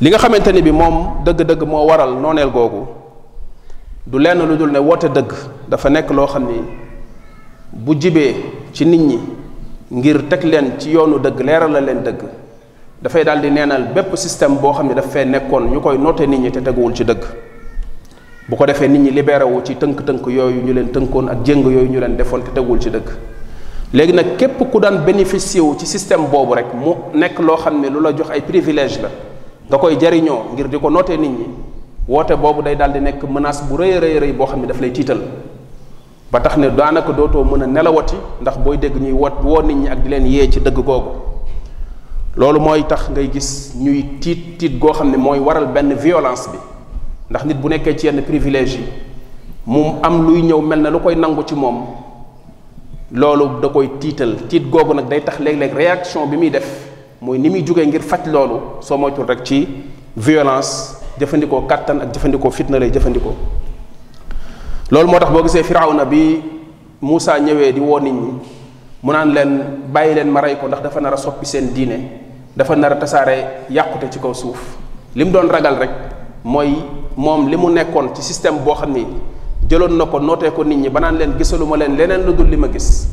li 0.00 0.08
nga 0.10 0.18
xamante 0.18 0.48
ni 0.52 0.62
bi 0.62 0.72
moom 0.72 1.22
dëgg-dëgg 1.24 1.62
moo 1.68 1.86
waral 1.86 2.14
nooneel 2.18 2.50
googu 2.50 2.86
du 4.06 4.18
lenn 4.18 4.40
lu 4.48 4.56
dul 4.56 4.70
ne 4.72 4.78
woote 4.78 5.08
dëgg 5.12 5.32
dafa 5.68 5.88
nekk 5.90 6.10
loo 6.12 6.26
xam 6.26 6.44
ni 6.48 6.64
bu 7.72 7.94
jibee 8.00 8.34
ci 8.72 8.84
nit 8.86 8.98
ñi 9.00 9.18
ngir 9.92 10.24
teg 10.30 10.44
leen 10.44 10.78
ci 10.78 10.90
yoonu 10.92 11.18
dëgg 11.20 11.40
leeral 11.42 11.72
la 11.72 11.80
leen 11.80 12.02
dëgg 12.02 12.24
dafay 13.04 13.20
daal 13.22 13.36
di 13.44 13.50
neenal 13.52 13.92
bépp 13.92 14.16
système 14.16 14.56
boo 14.56 14.72
xam 14.72 14.88
ne 14.88 14.94
daf 14.94 15.10
fee 15.12 15.24
nekkoon 15.26 15.68
ñu 15.68 15.80
koy 15.80 15.98
noté 15.98 16.26
nit 16.26 16.38
ñi 16.40 16.50
te 16.50 16.60
teguwul 16.62 16.94
ci 16.96 17.04
dëgg 17.04 17.20
bu 18.48 18.56
ko 18.56 18.64
defee 18.64 18.88
nit 18.88 18.98
ñi 19.02 19.10
libéré 19.10 19.44
wu 19.44 19.60
ci 19.62 19.74
tënk-tënk 19.76 20.26
yooyu 20.26 20.62
ñu 20.64 20.72
leen 20.72 20.88
tënkoon 20.90 21.28
ak 21.28 21.44
jéng 21.44 21.60
yooyu 21.62 21.88
ñu 21.90 22.00
leen 22.00 22.16
defoon 22.16 22.40
te 22.42 22.50
teguwul 22.54 22.80
ci 22.80 22.88
dëgg 22.90 23.06
léegi 23.92 24.12
nag 24.14 24.36
képp 24.38 24.56
ku 24.70 24.78
daan 24.80 25.04
bénéficier 25.04 25.60
wu 25.62 25.74
ci 25.78 25.84
système 25.84 26.22
boobu 26.32 26.54
rek 26.54 26.72
mu 26.72 26.94
nekk 27.12 27.38
loo 27.40 27.56
xam 27.56 27.78
ne 27.80 27.88
lu 27.88 28.00
la 28.02 28.12
jox 28.16 28.30
ay 28.32 28.40
privilège 28.40 28.98
la 29.02 29.10
nga 29.68 29.76
koy 29.76 29.98
jariñoo 30.00 30.54
ngir 30.54 30.68
di 30.68 30.78
ko 30.78 30.88
nootee 30.88 31.18
nit 31.18 31.28
ñi 31.30 31.46
woote 32.08 32.32
boobu 32.40 32.62
day 32.62 32.74
daal 32.74 32.92
di 32.94 33.00
nekk 33.00 33.22
menace 33.24 33.64
bu 33.68 33.76
rëy 33.76 33.98
rëy 33.98 34.18
rëy 34.18 34.32
boo 34.32 34.46
xam 34.46 34.60
ne 34.62 34.66
daf 34.66 34.80
lay 34.80 34.90
tiital 34.90 35.18
ba 36.32 36.40
tax 36.40 36.56
ne 36.56 36.70
daanaka 36.74 37.12
dootoo 37.12 37.44
mën 37.44 37.62
a 37.64 37.66
nelawati 37.66 38.16
ndax 38.40 38.56
booy 38.64 38.78
dégg 38.78 38.96
ñuy 38.96 39.12
wot 39.12 39.42
woo 39.44 39.60
nit 39.60 39.76
ñi 39.76 39.88
ak 39.90 40.08
leen 40.08 40.26
yee 40.26 40.48
ci 40.48 40.58
dëgg 40.60 40.76
googu 40.80 41.33
loolu 42.36 42.60
mooy 42.60 42.82
tax 42.84 43.10
ngay 43.10 43.28
gis 43.32 43.72
ñuy 43.78 44.18
tiit 44.20 44.58
tiit 44.58 44.78
goo 44.78 44.92
xam 44.92 45.10
ne 45.10 45.16
mooy 45.16 45.38
waral 45.38 45.66
benn 45.66 45.94
violence 45.94 46.48
bi 46.50 46.58
ndax 47.30 47.44
nit 47.44 47.54
bu 47.56 47.68
nekkee 47.68 47.94
ci 47.96 48.06
yenn 48.06 48.22
privilege 48.24 48.72
yi 48.78 48.84
mu 49.66 49.98
am 50.02 50.26
luy 50.26 50.42
ñëw 50.42 50.60
mel 50.60 50.80
na 50.80 50.90
lu 50.90 50.98
koy 51.00 51.14
nangu 51.14 51.44
ci 51.46 51.54
moom 51.54 51.86
loolu 53.12 53.60
da 53.62 53.68
koy 53.68 53.90
tiital 54.00 54.34
tiit 54.48 54.68
googu 54.70 54.94
nag 54.94 55.08
day 55.08 55.20
tax 55.20 55.38
léeg-léeg 55.38 55.74
bi 56.30 56.36
muy 56.36 56.50
def 56.50 56.66
mooy 57.22 57.38
ni 57.38 57.48
muy 57.50 57.62
jógee 57.64 57.86
ngir 57.86 58.00
faj 58.02 58.26
loolu 58.26 58.60
soo 58.80 58.96
moytul 58.98 59.26
rek 59.26 59.44
ci 59.44 59.68
violence 60.16 60.96
jëfandikoo 61.18 61.62
kàttan 61.66 62.00
ak 62.00 62.12
jëfandikoo 62.14 62.50
fitna 62.50 62.78
lay 62.80 62.90
jëfandikoo 62.90 63.34
loolu 64.90 65.08
moo 65.08 65.18
tax 65.20 65.30
boo 65.30 65.42
gisee 65.42 65.62
firawna 65.62 66.04
bi 66.04 66.40
Muusa 67.00 67.38
ñëwee 67.38 67.72
di 67.72 67.80
woo 67.80 68.00
nit 68.00 68.12
mu 69.02 69.12
naan 69.12 69.32
leen 69.34 69.60
bàyyi 69.92 70.14
leen 70.14 70.28
ma 70.30 70.40
rey 70.40 70.56
ko 70.56 70.66
ndax 70.66 70.82
dafa 70.82 71.00
nar 71.00 71.12
a 71.14 71.16
soppi 71.18 71.44
seen 71.44 71.68
diine 71.74 72.23
dafa 72.56 72.74
nar 72.78 72.94
a 72.94 72.96
tasaare 72.96 73.66
yàqute 73.68 74.10
ci 74.14 74.18
kaw 74.22 74.32
suuf 74.34 74.78
li 75.14 75.24
mu 75.24 75.30
doon 75.30 75.50
ragal 75.50 75.74
rek 75.76 75.90
mooy 76.44 76.70
moom 77.16 77.48
li 77.50 77.56
mu 77.56 77.68
nekkoon 77.70 78.14
ci 78.14 78.22
système 78.22 78.58
boo 78.64 78.74
xam 78.74 78.92
ni 78.92 79.04
jëloon 79.68 79.92
na 79.98 80.06
ko 80.06 80.18
nootee 80.20 80.50
ko 80.54 80.62
nit 80.64 80.78
ñi 80.78 80.88
ba 80.88 81.00
naan 81.00 81.16
leen 81.18 81.34
gisaluma 81.38 81.76
leen 81.76 81.96
leneen 81.96 82.22
lu 82.24 82.32
dul 82.32 82.46
li 82.46 82.56
ma 82.56 82.68
gis 82.68 83.06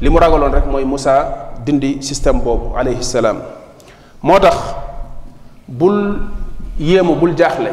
li 0.00 0.08
mu 0.08 0.18
ragaloon 0.18 0.52
rek 0.52 0.66
mooy 0.66 0.84
Moussa 0.84 1.54
dindi 1.66 2.00
système 2.02 2.40
boobu 2.40 2.76
alayhi 2.76 3.02
salaam 3.02 3.40
moo 4.22 4.38
tax 4.38 4.56
bul 5.68 6.18
yéemu 6.78 7.14
bul 7.14 7.34
jaaxle 7.36 7.70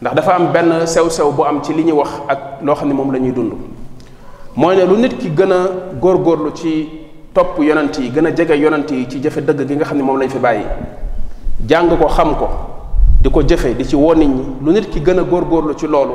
ndax 0.00 0.14
dafa 0.16 0.30
am 0.34 0.52
benn 0.52 0.86
sew-sew 0.86 1.32
bu 1.32 1.42
am 1.44 1.60
ci 1.62 1.72
li 1.74 1.82
ñuy 1.84 1.98
wax 1.98 2.10
ak 2.28 2.38
loo 2.62 2.74
xam 2.74 2.88
ne 2.88 2.94
moom 2.94 3.10
lañuy 3.10 3.30
ñuy 3.30 3.34
dund 3.34 3.52
mooy 4.54 4.76
ne 4.76 4.84
lu 4.84 4.96
nit 4.96 5.18
ki 5.18 5.28
gën 5.34 5.52
a 5.52 5.60
góorgóorlu 6.00 6.52
ci 6.54 6.99
topp 7.40 7.56
yonent 7.64 7.96
yi 8.04 8.10
gën 8.12 8.26
a 8.28 8.32
jege 8.38 8.54
yonent 8.62 8.90
yi 8.94 9.06
ci 9.08 9.20
jëfe 9.24 9.40
dëgg 9.48 9.66
gi 9.66 9.74
nga 9.76 9.84
xam 9.88 9.96
ne 9.98 10.02
moom 10.02 10.18
lañ 10.20 10.28
fi 10.28 10.38
bàyyi 10.38 10.64
jàng 11.66 11.88
ko 11.98 12.06
xam 12.08 12.34
ko 12.36 12.48
di 13.22 13.30
ko 13.30 13.42
jëfe 13.42 13.74
di 13.76 13.84
ci 13.88 13.96
woo 13.96 14.14
nit 14.14 14.28
ñi 14.28 14.56
lu 14.60 14.72
nit 14.72 14.88
ki 14.92 15.00
gën 15.02 15.18
a 15.18 15.22
góorgóorlu 15.22 15.74
ci 15.74 15.86
loolu 15.86 16.12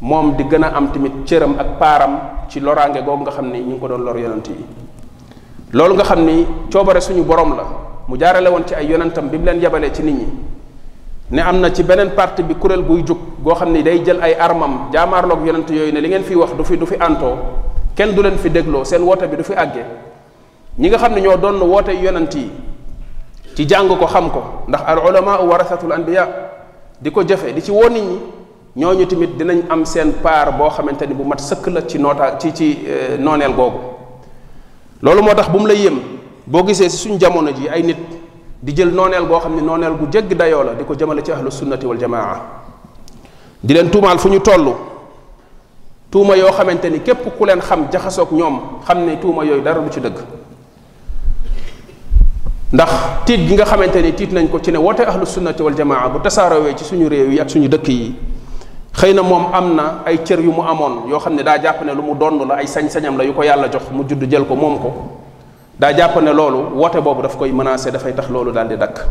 moom 0.00 0.34
di 0.34 0.44
gën 0.44 0.62
a 0.64 0.68
am 0.74 0.90
tamit 0.90 1.12
cëram 1.24 1.54
ak 1.58 1.78
paaram 1.78 2.18
ci 2.48 2.60
loraange 2.60 3.02
googu 3.04 3.22
nga 3.22 3.30
xam 3.30 3.50
ni 3.52 3.58
ñu 3.60 3.70
ngi 3.72 3.78
ko 3.78 3.86
doon 3.88 3.98
lor 4.02 4.18
yonent 4.18 4.46
yi 4.48 4.64
loolu 5.72 5.94
nga 5.94 6.02
xam 6.04 6.24
ni 6.24 6.46
coobare 6.72 7.00
suñu 7.00 7.22
borom 7.24 7.54
la 7.56 7.62
mu 8.08 8.16
jaarale 8.18 8.48
woon 8.48 8.62
ci 8.66 8.74
ay 8.74 8.86
yonentam 8.86 9.28
bi 9.28 9.38
mu 9.38 9.44
leen 9.44 9.60
yabalee 9.60 9.92
ci 9.92 10.02
nit 10.02 10.14
ñi 10.14 10.26
ne 11.30 11.40
am 11.40 11.60
na 11.60 11.70
ci 11.72 11.84
beneen 11.84 12.10
parti 12.14 12.42
bi 12.42 12.56
kuréel 12.58 12.82
buy 12.82 13.04
jug 13.04 13.18
goo 13.42 13.54
xam 13.54 13.70
ni 13.70 13.82
day 13.82 14.02
jël 14.04 14.18
ay 14.20 14.34
armam 14.34 14.88
jaamaarloog 14.92 15.46
yonent 15.46 15.68
yooyu 15.70 15.92
ne 15.92 16.00
li 16.00 16.08
ngeen 16.08 16.24
fi 16.24 16.34
wax 16.34 16.52
du 16.56 16.64
fi 16.64 16.76
du 16.76 16.84
fi 16.86 16.96
antoo 17.00 17.34
kenn 17.94 18.12
du 18.14 18.22
leen 18.22 18.36
fi 18.38 18.50
dégloo 18.50 18.82
seen 18.84 19.02
woote 19.02 19.28
bi 19.28 19.36
du 19.36 19.44
fi 19.44 19.52
àggee 19.52 19.86
ñi 20.78 20.88
nga 20.88 20.98
xam 20.98 21.14
ne 21.14 21.20
ñoo 21.20 21.36
doon 21.36 21.60
woote 21.68 21.90
yonant 21.92 22.34
yi 22.34 22.50
ci 23.54 23.66
jàng 23.68 23.88
ko 23.88 24.06
xam 24.06 24.30
ko 24.30 24.42
ndax 24.68 24.82
al 24.86 24.98
ulama 25.06 25.40
warasatul 25.42 25.92
anbiya 25.92 26.28
di 27.00 27.10
ko 27.10 27.22
jëfe 27.22 27.52
di 27.52 27.62
ci 27.62 27.70
woo 27.70 27.88
nit 27.90 28.00
ñi 28.02 28.20
ñooñu 28.82 29.06
tamit 29.06 29.36
dinañ 29.36 29.64
am 29.68 29.84
seen 29.84 30.12
paar 30.22 30.50
boo 30.56 30.70
xamante 30.70 31.04
ni 31.06 31.14
bu 31.14 31.24
mat 31.24 31.40
sëkk 31.40 31.66
la 31.66 31.86
ci 31.86 31.98
noota 31.98 32.38
ci 32.38 32.54
ci 32.54 32.78
euh, 32.88 33.18
nooneel 33.18 33.52
googu 33.54 33.76
loolu 35.02 35.20
moo 35.22 35.34
tax 35.34 35.50
bu 35.50 35.58
mu 35.58 35.66
la 35.66 35.74
yëm 35.74 35.98
boo 36.46 36.64
gisee 36.66 36.88
si 36.88 36.96
suñ 36.96 37.18
jamono 37.18 37.50
ji 37.52 37.68
ay 37.68 37.82
nit 37.82 37.98
di 38.62 38.72
jël 38.74 38.92
nooneel 38.94 39.26
goo 39.26 39.38
xam 39.40 39.54
ne 39.54 39.60
nooneel 39.60 39.92
gu 39.96 40.06
jégg 40.10 40.32
dayoo 40.34 40.62
la 40.62 40.72
di 40.72 40.84
ko 40.84 40.94
jëmale 40.94 41.22
ci 41.22 41.32
ahlu 41.32 41.50
sunnati 41.50 41.84
wal 41.84 41.98
jamaa 41.98 42.40
di 43.62 43.74
leen 43.74 43.90
tuumaal 43.90 44.18
fu 44.18 44.28
ñu 44.28 44.40
toll 44.40 44.72
tuuma 46.10 46.34
yoo 46.34 46.50
xamante 46.50 46.86
ni 46.88 47.00
képp 47.00 47.36
ku 47.36 47.44
leen 47.44 47.60
xam 47.60 47.88
jaxasoog 47.92 48.32
ñoom 48.32 48.60
xam 48.86 49.04
ne 49.04 49.18
tuuma 49.20 49.44
yooyu 49.44 49.60
dara 49.60 49.80
du 49.80 49.90
ci 49.90 50.00
dëgg 50.00 50.16
ndax 52.72 52.88
tiit 53.28 53.40
gi 53.48 53.54
nga 53.54 53.64
xamante 53.66 53.96
ni 54.00 54.12
tiit 54.14 54.32
nañ 54.32 54.48
ko 54.48 54.58
ci 54.62 54.70
ne 54.72 54.78
woote 54.78 55.00
ahlu 55.04 55.26
sunnati 55.26 55.62
wal 55.62 55.74
jamaa 55.74 56.08
bu 56.08 56.18
tasaarawee 56.20 56.74
ci 56.74 56.84
suñu 56.84 57.06
réew 57.08 57.30
yi 57.30 57.38
ak 57.40 57.50
suñu 57.50 57.68
dëkk 57.68 57.88
yi 57.88 58.14
xëy 58.96 59.12
na 59.12 59.20
moom 59.22 59.46
am 59.52 59.74
na 59.76 60.00
ay 60.06 60.22
cër 60.24 60.40
yu 60.40 60.50
mu 60.50 60.62
amoon 60.62 61.06
yoo 61.10 61.18
xam 61.18 61.34
ne 61.34 61.42
daa 61.42 61.58
jàpp 61.60 61.84
ne 61.84 61.92
lu 61.94 62.00
mu 62.02 62.14
donn 62.14 62.38
la 62.48 62.54
ay 62.56 62.66
sañ-sañam 62.66 63.16
la 63.18 63.24
yu 63.24 63.34
ko 63.34 63.42
yàlla 63.42 63.68
jox 63.70 63.82
mu 63.92 64.04
judd 64.08 64.24
jël 64.28 64.44
ko 64.46 64.54
moom 64.54 64.78
ko 64.78 64.92
daa 65.78 65.92
jàpp 65.94 66.16
ne 66.22 66.32
loolu 66.32 66.74
woote 66.74 66.96
boobu 67.00 67.20
daf 67.20 67.36
koy 67.36 67.52
menacé 67.52 67.90
dafay 67.90 68.12
tax 68.14 68.30
loolu 68.30 68.52
daal 68.52 68.68
di 68.68 68.76
dakk 68.78 69.04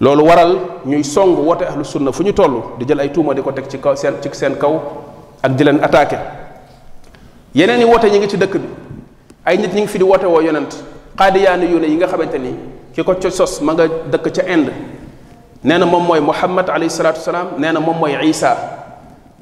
loolu 0.00 0.22
waral 0.24 0.56
ñuy 0.86 1.02
song 1.02 1.34
woote 1.38 1.62
ahlu 1.64 1.84
sunna 1.84 2.12
fu 2.12 2.22
ñu 2.22 2.32
toll 2.32 2.62
di 2.78 2.84
jël 2.86 3.00
ay 3.00 3.10
tuuma 3.10 3.34
di 3.34 3.42
ko 3.42 3.50
teg 3.52 3.66
ci 3.66 3.78
kaw 3.80 3.96
seen 3.96 4.14
ci 4.22 4.28
seen 4.32 4.54
kaw 4.56 4.80
ak 5.42 5.56
jileen 5.58 5.78
leen 5.78 6.18
yeneen 7.52 7.80
yi 7.80 7.84
woote 7.84 8.04
ñi 8.08 8.18
ngi 8.18 8.28
ci 8.28 8.36
dëkk 8.36 8.52
bi 8.58 8.68
ay 9.44 9.58
nit 9.58 9.74
ñi 9.74 9.80
ngi 9.80 9.88
fi 9.88 9.98
di 9.98 10.04
woote 10.04 10.24
woo 10.26 10.40
yonent 10.40 10.84
xaadiyaani 11.20 11.66
yu 11.70 11.78
ne 11.80 11.86
yi 11.86 11.96
nga 11.96 12.06
xamante 12.08 12.38
ni 12.38 12.54
ki 12.94 13.02
ko 13.04 13.14
ca 13.14 13.30
sos 13.30 13.60
nga 13.62 13.74
dëkk 14.12 14.26
ca 14.34 14.42
Inde 14.48 14.72
nee 15.64 15.78
na 15.78 15.84
moom 15.86 16.06
mooy 16.06 16.20
Muhammad 16.20 16.70
alayhi 16.70 16.90
salaatu 16.90 17.20
salaam 17.20 17.48
nee 17.58 17.72
na 17.72 17.80
moom 17.80 17.96
mooy 17.98 18.14
Isa 18.28 18.56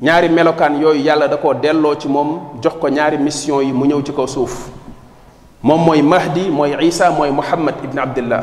ñaari 0.02 0.28
melokaan 0.28 0.80
yooyu 0.80 1.02
yàlla 1.06 1.28
da 1.28 1.36
koo 1.36 1.54
delloo 1.54 1.94
ci 2.00 2.08
moom 2.08 2.40
jox 2.62 2.74
ko 2.80 2.88
ñaari 2.88 3.18
mission 3.18 3.60
yi 3.62 3.72
mu 3.72 3.84
ñëw 3.86 4.02
ci 4.04 4.12
ko 4.12 4.26
suuf 4.26 4.68
moom 5.62 5.80
mooy 5.84 6.02
Mahdi 6.02 6.50
mooy 6.50 6.74
Isa 6.86 7.10
mooy 7.10 7.30
Muhammad 7.30 7.74
ibn 7.84 7.98
Abdillah 7.98 8.42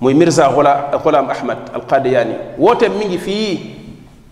muy 0.00 0.14
Mirza 0.14 0.48
Ghulam 0.50 1.30
Ahmad 1.30 1.58
al-Qadiyaani 1.74 2.34
wooteem 2.58 2.92
mi 2.98 3.04
ngi 3.06 3.18
fii 3.18 3.58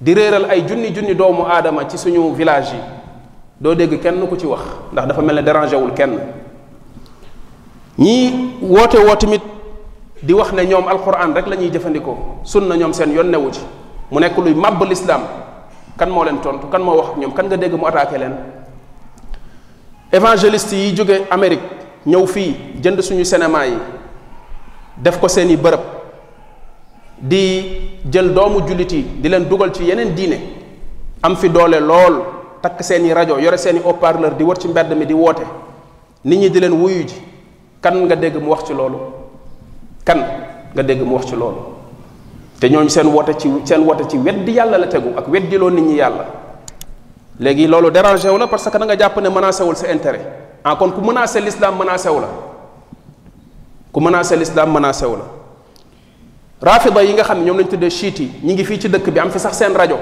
di 0.01 0.14
réeral 0.14 0.51
ay 0.51 0.62
junni 0.62 0.90
junni 0.92 1.14
doomu 1.14 1.42
aadama 1.46 1.83
ci 1.88 1.96
suñu 1.96 2.35
village 2.35 2.72
yi 2.75 2.81
doo 3.61 3.75
dégg 3.75 4.01
kenn 4.03 4.27
ku 4.29 4.37
ci 4.37 4.46
wax 4.46 4.61
ndax 4.92 5.07
dafa 5.09 5.22
mel 5.22 5.37
ne 5.37 5.42
dérangé 5.42 5.77
wul 5.77 5.92
kenn. 5.94 6.18
ñii 7.99 8.39
woote 8.63 8.99
woo 8.99 9.17
di 10.23 10.33
wax 10.33 10.53
ne 10.53 10.65
ñoom 10.65 10.87
alquran 10.89 11.35
rek 11.35 11.47
la 11.47 11.57
ñuy 11.57 11.71
jëfandikoo 11.71 12.17
sunna 12.45 12.75
ñoom 12.77 12.93
seen 12.93 13.13
yoon 13.13 13.31
newu 13.31 13.51
ci 13.53 13.61
mu 14.11 14.19
nekk 14.21 14.37
luy 14.39 14.55
màbb 14.55 14.83
lislaam 14.89 15.23
kan 15.97 16.07
moo 16.09 16.25
leen 16.25 16.39
tontu 16.41 16.67
kan 16.69 16.79
moo 16.81 16.97
wax 16.97 17.07
ñoom 17.19 17.33
kan 17.33 17.47
nga 17.47 17.57
dégg 17.57 17.73
mu 17.75 17.87
attaqué 17.87 18.19
leen 18.19 18.35
évangéliste 20.13 20.73
yi 20.75 20.95
jóge 20.97 21.27
Amérique 21.31 21.63
ñëw 22.07 22.27
fii 22.27 22.57
jënd 22.83 23.01
suñu 23.01 23.25
cinéma 23.25 23.67
yi 23.67 23.75
def 24.97 25.19
ko 25.19 25.29
seeni 25.29 25.57
bërëb 25.57 25.81
di 27.21 27.65
jël 28.11 28.33
doomu 28.33 28.67
jullit 28.67 28.93
yi 28.93 29.03
di 29.21 29.29
leen 29.29 29.45
dugal 29.49 29.73
ci 29.73 29.85
yeneen 29.85 30.15
diine 30.15 30.39
am 31.23 31.37
fi 31.37 31.49
doole 31.49 31.81
lool 31.81 32.23
takk 32.63 32.83
seeni 32.83 33.13
rajo 33.13 33.39
yore 33.39 33.57
seeni 33.59 33.81
oparleur 33.85 34.35
di 34.35 34.43
wër 34.45 34.59
ci 34.59 34.69
mbedd 34.69 34.93
mi 34.97 35.07
di 35.07 35.13
woote 35.15 35.43
nit 36.25 36.39
ñi 36.41 36.51
di 36.51 36.61
leen 36.61 36.73
wuyu 36.73 37.05
ji 37.05 37.15
kan 37.87 37.94
nga 38.11 38.16
dégg 38.18 38.35
mu 38.42 38.51
wax 38.51 38.66
ci 38.66 38.75
loolu 38.75 38.99
kan 40.03 40.18
nga 40.75 40.83
dégg 40.83 41.07
mu 41.07 41.14
wax 41.14 41.31
ci 41.31 41.37
loolu 41.38 41.62
te 42.59 42.66
ñooñ 42.66 42.90
seen 42.90 43.07
woote 43.07 43.38
ci 43.38 43.46
seen 43.64 43.87
woote 43.87 44.11
ci 44.11 44.18
weddi 44.18 44.59
yàlla 44.59 44.75
la 44.79 44.87
tegu 44.90 45.14
ak 45.16 45.22
weddiloo 45.31 45.70
nit 45.70 45.85
ñi 45.87 45.94
yàlla 46.03 46.25
léegi 47.38 47.68
loolu 47.70 47.90
dérangé 47.94 48.29
wu 48.29 48.38
la 48.38 48.49
parce 48.49 48.68
que 48.68 48.77
da 48.77 48.85
nga 48.85 48.96
jàpp 48.99 49.16
ne 49.22 49.29
menacé 49.31 49.62
wul 49.62 49.77
sa 49.77 49.87
intérêt 49.92 50.27
ah 50.64 50.75
kon 50.75 50.90
ku 50.90 51.01
menacé 51.01 51.38
l'islam 51.40 51.79
menacé 51.79 52.09
wu 52.11 52.18
la 52.20 52.29
ku 53.92 54.01
menacé 54.01 54.35
l'islam 54.37 54.72
menacé 54.72 55.07
wu 55.07 55.14
la 55.16 55.22
rafida 56.61 57.03
yi 57.05 57.12
nga 57.12 57.22
xam 57.22 57.38
ne 57.38 57.44
ñoom 57.44 57.59
lañ 57.59 57.68
tuddee 57.68 57.90
chiite 57.90 58.20
yi 58.22 58.31
ñi 58.42 58.55
ngi 58.55 58.64
fii 58.64 58.81
ci 58.81 58.88
dëkk 58.88 59.11
bi 59.11 59.20
am 59.20 59.31
fi 59.31 59.38
sax 59.38 59.55
seen 59.55 59.72
rajo 59.75 59.96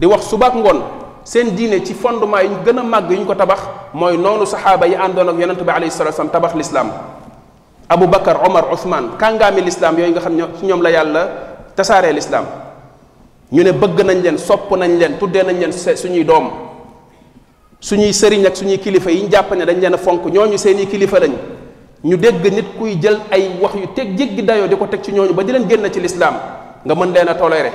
di 0.00 0.06
wax 0.06 0.24
suba 0.30 0.48
ngoon 0.54 0.80
seen 1.24 1.50
diine 1.54 1.84
ci 1.84 1.92
fondement 1.92 2.40
yi 2.40 2.48
ñu 2.48 2.54
gën 2.64 2.78
a 2.78 2.82
màgg 2.82 3.10
yi 3.10 3.18
ñu 3.18 3.26
ko 3.26 3.34
tabax 3.34 3.60
mooy 3.92 4.16
noonu 4.16 4.46
saxaaba 4.46 4.86
yi 4.86 4.94
àndoon 4.94 5.28
ak 5.28 5.36
yonente 5.38 5.62
bi 5.64 5.70
alayhi 5.70 5.90
tabax 6.30 6.54
l'islam 6.54 6.90
abu 7.88 8.04
Aboubacar 8.04 8.44
Omar 8.44 8.68
Ousmane 8.68 9.16
kàngaami 9.16 9.60
lislaam 9.64 9.96
yooyu 9.96 10.12
nga 10.12 10.20
xam 10.20 10.36
ñoo 10.36 10.48
ci 10.60 10.66
ñoom 10.66 10.82
la 10.82 10.90
yàlla 10.90 11.22
tasaare 11.74 12.12
lislaam 12.12 12.44
ñu 13.50 13.62
ne 13.64 13.72
bëgg 13.72 14.00
nañ 14.04 14.20
leen 14.22 14.38
sopp 14.38 14.70
nañ 14.76 14.92
leen 14.98 15.18
tuddee 15.18 15.42
nañ 15.42 15.56
leen 15.58 15.72
suñuy 15.72 16.22
doom 16.24 16.50
suñuy 17.80 18.12
sëriñ 18.12 18.46
ak 18.46 18.56
suñuy 18.56 18.78
kilifa 18.78 19.10
yi 19.10 19.22
ñu 19.24 19.28
jàpp 19.30 19.50
ne 19.52 19.64
dañ 19.64 19.80
leen 19.80 19.94
a 19.94 19.96
fonk 19.96 20.24
ñooñu 20.26 20.56
seeni 20.58 20.86
kilifa 20.86 21.18
lañ 21.18 21.32
ñu 22.04 22.16
dégg 22.18 22.44
nit 22.52 22.66
kuy 22.78 22.94
jël 23.00 23.18
ay 23.32 23.50
wax 23.60 23.72
yu 23.74 23.88
teg 23.94 24.16
jéggi 24.18 24.42
dayoo 24.44 24.66
di 24.68 24.76
ko 24.76 24.86
teg 24.86 25.00
ci 25.02 25.10
ñooñu 25.12 25.32
ba 25.32 25.42
di 25.42 25.52
leen 25.52 25.66
génn 25.66 25.90
ci 25.90 25.98
lislaam 26.00 26.34
nga 26.84 26.94
mën 26.94 27.10
leen 27.14 27.28
a 27.28 27.34
toléré 27.34 27.72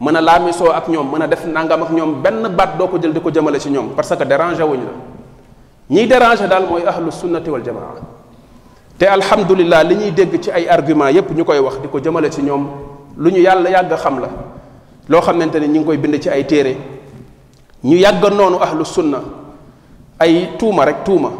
mën 0.00 0.16
a 0.16 0.20
laamisoo 0.20 0.70
ak 0.72 0.88
ñoom 0.88 1.08
mën 1.12 1.22
a 1.22 1.26
def 1.28 1.46
nangam 1.46 1.82
ak 1.84 1.90
ñoom 1.92 2.20
benn 2.22 2.48
baat 2.48 2.76
doo 2.76 2.88
ko 2.88 2.98
jël 3.00 3.12
di 3.12 3.20
ko 3.20 3.30
jëmale 3.32 3.60
ci 3.60 3.70
ñoom 3.70 3.90
parce 3.94 4.16
que 4.16 4.24
dérangé 4.24 4.64
wuñu 4.64 4.82
la 4.82 5.94
ñiy 5.96 6.06
dérangé 6.08 6.48
daal 6.48 6.66
mooy 6.68 6.82
ahlu 6.84 7.12
sunnati 7.12 7.50
wal 7.50 7.62
jamaa 7.62 7.94
te 8.98 9.06
alhamdulillah 9.06 9.84
li 9.86 9.96
ñuy 9.96 10.10
dégg 10.10 10.40
ci 10.40 10.50
ay 10.50 10.68
argument 10.68 11.10
yépp 11.10 11.30
ñu 11.34 11.44
koy 11.44 11.58
wax 11.58 11.78
di 11.82 11.88
ko 11.88 11.98
jëmale 11.98 12.30
ci 12.30 12.42
ñoom 12.42 12.68
lu 13.18 13.30
ñu 13.30 13.38
yàlla 13.40 13.70
yàgg 13.70 13.92
xam 13.98 14.20
la 14.20 14.28
loo 15.08 15.20
xamante 15.20 15.56
ne 15.58 15.66
ñu 15.66 15.80
ngi 15.80 15.84
koy 15.84 15.96
bind 15.96 16.18
ci 16.20 16.28
ay 16.28 16.46
téere 16.46 16.76
ñu 17.82 17.96
yàgg 17.96 18.22
noonu 18.32 18.58
ahlu 18.60 18.84
sunna 18.84 19.18
ay 20.18 20.48
tuuma 20.58 20.84
rek 20.84 21.02
tuuma 21.04 21.30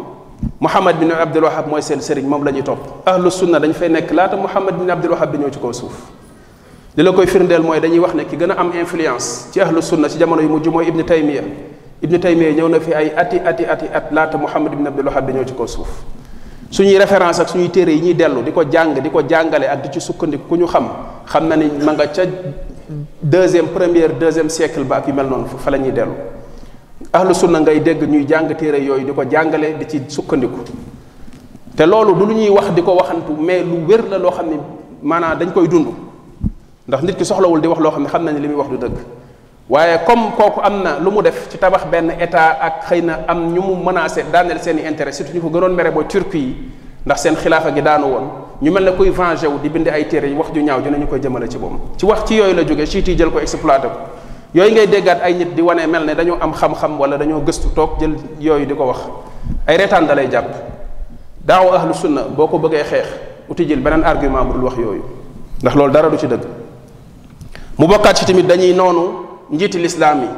muhammad 0.60 0.98
bin 0.98 1.10
abdul 1.12 1.44
wahab 1.44 1.68
mooy 1.68 1.80
seen 1.80 2.00
sëriñ 2.00 2.26
moom 2.26 2.42
la 2.44 2.50
ñuy 2.50 2.62
topp 2.64 3.06
ahlu 3.06 3.30
sunna 3.30 3.60
dañ 3.60 3.72
fay 3.72 3.88
nekk 3.88 4.10
laata 4.10 4.36
muhammad 4.36 4.74
bin 4.76 4.90
abdul 4.90 5.12
wahab 5.12 5.30
di 5.30 5.38
ñëw 5.38 5.50
ci 5.50 5.58
kaw 5.60 5.72
suuf 5.72 5.92
li 6.96 7.02
la 7.04 7.12
koy 7.12 7.26
firndeel 7.26 7.62
mooy 7.62 7.78
dañuy 7.78 7.98
wax 8.00 8.14
ne 8.14 8.24
ki 8.24 8.36
gën 8.36 8.50
a 8.50 8.54
am 8.58 8.72
influence 8.74 9.50
ci 9.52 9.60
ahlu 9.60 9.80
sunna 9.80 10.08
ci 10.08 10.18
jamono 10.18 10.42
yu 10.42 10.48
mujj 10.48 10.66
mooy 10.68 10.88
ibnu 10.88 11.04
taymiya 11.04 11.42
ibnu 12.02 12.18
taymiya 12.18 12.50
ñëw 12.52 12.68
na 12.68 12.80
fi 12.80 12.94
ay 12.94 13.12
ati 13.14 13.38
ati 13.38 13.64
ati 13.64 13.86
at 13.94 14.10
laata 14.10 14.38
muhammad 14.38 14.74
bin 14.74 14.86
abdul 14.86 15.06
wahab 15.06 15.26
di 15.30 15.38
ñëw 15.38 15.44
ci 15.44 15.54
kaw 15.54 15.66
suuf 15.66 16.02
suñuy 16.74 16.96
référence 17.04 17.38
ak 17.40 17.48
suñuy 17.50 17.68
téere 17.70 17.90
yi 17.92 18.00
ñuy 18.02 18.14
dellu 18.14 18.42
di 18.42 18.50
ko 18.50 18.62
jàng 18.68 18.94
di 18.98 19.08
ko 19.08 19.20
jàngale 19.30 19.64
ak 19.70 19.82
di 19.82 19.88
ci 19.94 20.00
sukkandiku 20.02 20.42
ku 20.50 20.56
ñu 20.58 20.66
xam 20.66 20.86
xam 21.24 21.46
na 21.46 21.54
ni 21.56 21.70
ma 21.84 21.92
nga 21.94 22.08
ca 22.10 22.22
deuxième 23.22 23.68
première 23.68 24.10
deuxième 24.18 24.50
siècle 24.50 24.82
ba 24.82 24.96
ak 24.96 25.06
yu 25.06 25.12
mel 25.14 25.26
noonu 25.28 25.44
fa 25.56 25.70
la 25.70 25.78
ñuy 25.78 25.92
dellu 25.92 26.10
ahlu 27.12 27.30
na 27.50 27.60
ngay 27.60 27.78
dégg 27.80 28.02
ñuy 28.08 28.26
jàng 28.26 28.50
téere 28.56 28.82
yooyu 28.82 29.04
di 29.06 29.12
ko 29.12 29.22
jàngale 29.22 29.78
di 29.78 29.86
ci 29.88 30.02
sukkandiku 30.08 30.62
te 31.76 31.84
loolu 31.86 32.12
du 32.14 32.26
lu 32.26 32.34
ñuy 32.34 32.48
wax 32.48 32.72
di 32.74 32.82
ko 32.82 32.94
waxantu 32.94 33.34
mais 33.38 33.62
lu 33.62 33.86
wér 33.86 34.08
la 34.10 34.18
loo 34.18 34.32
xam 34.32 34.46
ne 34.50 34.56
maanaam 35.00 35.38
dañ 35.38 35.52
koy 35.52 35.68
dund 35.68 35.86
ndax 36.88 37.02
nit 37.04 37.14
ki 37.14 37.24
soxlawul 37.24 37.60
di 37.60 37.68
wax 37.68 37.78
loo 37.78 37.92
xam 37.92 38.02
ne 38.02 38.08
xam 38.08 38.24
nañ 38.24 38.36
li 38.40 38.48
muy 38.48 38.56
wax 38.56 38.68
du 38.70 38.78
dëgg 38.78 38.98
waaye 39.68 39.96
comme 40.06 40.32
kooku 40.36 40.60
am 40.62 40.82
na 40.84 40.98
lu 41.00 41.08
mu 41.10 41.22
def 41.24 41.48
ci 41.50 41.56
tabax 41.56 41.86
benn 41.88 42.12
état 42.20 42.58
ak 42.60 42.84
xëy 42.86 43.00
na 43.02 43.20
am 43.26 43.52
ñu 43.52 43.60
mu 43.64 43.74
mën 43.80 43.84
menacé 43.96 44.24
daaneel 44.30 44.60
seen 44.60 44.76
i 44.78 44.84
intérêt 44.86 45.12
surtout 45.12 45.32
ñu 45.32 45.40
ko 45.40 45.48
gënoon 45.48 45.72
mere 45.74 45.90
booy 45.90 46.04
turki 46.06 46.36
yi 46.38 46.52
ndax 47.06 47.20
seen 47.22 47.36
xilaafa 47.36 47.72
gi 47.74 47.80
daanu 47.80 48.04
woon 48.06 48.30
ñu 48.60 48.70
mel 48.70 48.84
ne 48.84 48.90
kuy 48.92 49.08
vengé 49.08 49.46
wu 49.46 49.58
di 49.62 49.68
bind 49.70 49.88
ay 49.88 50.06
téere 50.06 50.26
wax 50.34 50.50
ju 50.54 50.60
ñaaw 50.60 50.80
dinañu 50.82 51.06
koy 51.08 51.18
jëmale 51.20 51.48
ci 51.48 51.56
moom 51.56 51.78
ci 51.96 52.04
wax 52.04 52.24
ci 52.26 52.34
yooyu 52.34 52.54
la 52.54 52.64
jóge 52.66 52.84
siit 52.86 53.08
yi 53.08 53.16
jël 53.16 53.30
ko 53.30 53.38
exploité 53.40 53.82
ko 53.82 53.88
yooyu 54.54 54.70
ngay 54.72 54.86
déggaat 54.86 55.20
ay 55.22 55.34
nit 55.34 55.54
di 55.54 55.62
wane 55.62 55.86
mel 55.88 56.04
ne 56.04 56.14
dañoo 56.14 56.36
am 56.40 56.52
xam-xam 56.52 56.98
wala 57.00 57.16
dañoo 57.16 57.40
gëstu 57.40 57.68
toog 57.74 57.98
jël 57.98 58.14
yooyu 58.40 58.66
di 58.66 58.74
ko 58.74 58.84
wax 58.84 58.98
ay 59.66 59.78
reetaan 59.78 60.02
da 60.06 60.14
lay 60.14 60.28
jàpp 60.30 60.44
daaw 61.42 61.72
ahlu 61.72 61.94
sunna 61.94 62.24
boo 62.24 62.46
ko 62.48 62.58
bëggee 62.58 62.84
xeex 62.84 63.06
uti 63.48 63.64
jël 63.66 63.80
beneen 63.80 64.04
argument 64.04 64.44
bu 64.44 64.62
wax 64.64 64.76
yooyu 64.76 65.04
ndax 65.62 65.74
loolu 65.74 65.90
dara 65.92 66.10
du 66.10 66.18
ci 66.18 66.26
dëgg 66.26 66.42
mu 67.78 67.88
tamit 68.26 68.42
dañuy 68.46 68.74
noonu 68.74 69.23
njiiti 69.50 69.78
lislaam 69.78 70.18
yi 70.22 70.28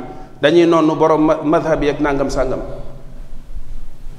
dañuy 0.43 0.67
noonu 0.67 0.95
borom 0.95 1.31
madhab 1.45 1.83
yi 1.83 1.91
ak 1.91 2.01
nangam 2.01 2.31
sàngam 2.31 2.59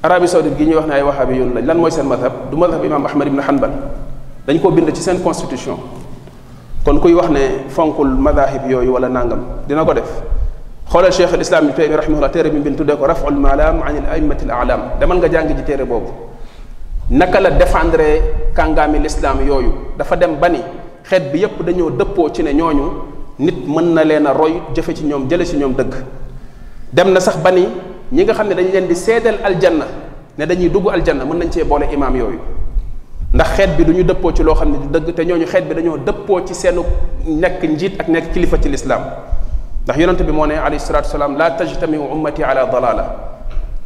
arabie 0.03 0.27
saoudite 0.27 0.55
gi 0.57 0.65
ñuy 0.65 0.75
wax 0.75 0.87
ne 0.87 0.93
ay 0.93 1.01
wahabi 1.03 1.35
yoon 1.37 1.51
lañ 1.55 1.65
lan 1.65 1.77
mooy 1.77 1.91
seen 1.91 2.07
madhab 2.07 2.31
du 2.51 2.57
madhab 2.57 2.83
imam 2.83 3.05
ahmad 3.05 3.27
ibn 3.27 3.39
hanbal 3.39 3.71
dañ 4.47 4.59
koo 4.61 4.71
bind 4.71 4.91
ci 4.93 5.01
seen 5.01 5.19
constitution 5.23 5.75
kon 6.85 6.99
kuy 6.99 7.13
wax 7.13 7.29
ne 7.29 7.65
fonkul 7.69 8.07
madahib 8.07 8.69
yooyu 8.69 8.93
wala 8.93 9.07
nangam 9.09 9.39
dina 9.67 9.85
ko 9.85 9.93
def 9.93 10.11
xoolal 10.89 11.11
cheikh 11.11 11.33
al 11.33 11.41
islam 11.41 11.63
ibn 11.67 11.73
taymi 11.75 11.95
rahimahullah 11.95 12.31
téere 12.31 12.49
bi 12.49 12.57
mu 12.57 12.63
bind 12.63 12.77
tuddee 12.77 12.95
ko 12.95 13.05
raful 13.05 13.33
malam 13.35 13.81
an 13.83 13.95
al 13.97 14.07
aimati 14.15 14.45
al 14.45 14.51
alam 14.63 14.81
demal 14.99 15.17
nga 15.19 15.27
jàng 15.29 15.47
ji 15.47 15.63
téere 15.63 15.85
boobu 15.85 16.07
naka 17.09 17.39
la 17.39 17.51
défendre 17.51 18.07
kàngaami 18.55 18.99
l'islam 18.99 19.45
yooyu 19.47 19.73
dafa 19.97 20.15
dem 20.15 20.39
ba 20.39 20.47
ni 20.49 20.61
xeet 21.03 21.31
bi 21.31 21.39
yépp 21.39 21.61
dañoo 21.63 21.89
dëppoo 21.91 22.29
ci 22.31 22.43
ne 22.43 22.53
ñooñu 22.53 23.16
nit 23.39 23.57
mën 23.69 23.93
na 23.93 24.03
leen 24.03 24.25
a 24.25 24.33
roy 24.33 24.61
jëfe 24.75 24.93
ci 24.95 25.03
ñoom 25.05 25.27
jële 25.29 25.45
ci 25.45 25.57
ñoom 25.57 25.73
dëgg 25.75 25.93
dem 26.91 27.11
na 27.13 27.19
sax 27.19 27.37
ba 27.37 27.51
ni 27.51 27.67
ñi 28.11 28.23
nga 28.23 28.33
xam 28.33 28.47
ne 28.47 28.55
dañ 28.55 28.71
leen 28.71 28.87
di 28.87 28.95
seedeel 28.95 29.37
aljanna 29.43 29.85
ne 30.37 30.45
dañuy 30.45 30.69
dugg 30.69 30.89
aljanna 30.89 31.23
mën 31.25 31.37
nañ 31.37 31.51
cee 31.53 31.63
boole 31.63 31.83
imaam 31.91 32.15
yooyu 32.15 32.39
ndax 33.33 33.47
xeet 33.55 33.67
bi 33.77 33.85
du 33.85 33.93
ñu 33.93 34.03
dëppoo 34.03 34.33
ci 34.33 34.41
loo 34.43 34.55
xam 34.55 34.71
ne 34.71 34.77
du 34.77 34.87
dëgg 34.89 35.13
te 35.13 35.21
ñooñu 35.25 35.45
xeet 35.45 35.67
bi 35.67 35.75
dañoo 35.75 35.97
dëppoo 35.99 36.43
ci 36.47 36.53
seenu 36.55 36.81
nekk 37.27 37.63
njiit 37.63 37.99
ak 37.99 38.07
nekk 38.07 38.31
kilifa 38.33 38.57
ci 38.59 38.69
lislaam 38.69 39.03
ndax 39.83 39.97
yonente 39.99 40.23
bi 40.23 40.31
moo 40.31 40.45
ne 40.47 40.53
alayhi 40.55 40.79
salatu 40.79 41.05
wasalaam 41.05 41.37
la 41.37 41.51
tajtamiu 41.51 42.03
ummati 42.11 42.41
ala 42.43 42.65
dalala 42.65 43.15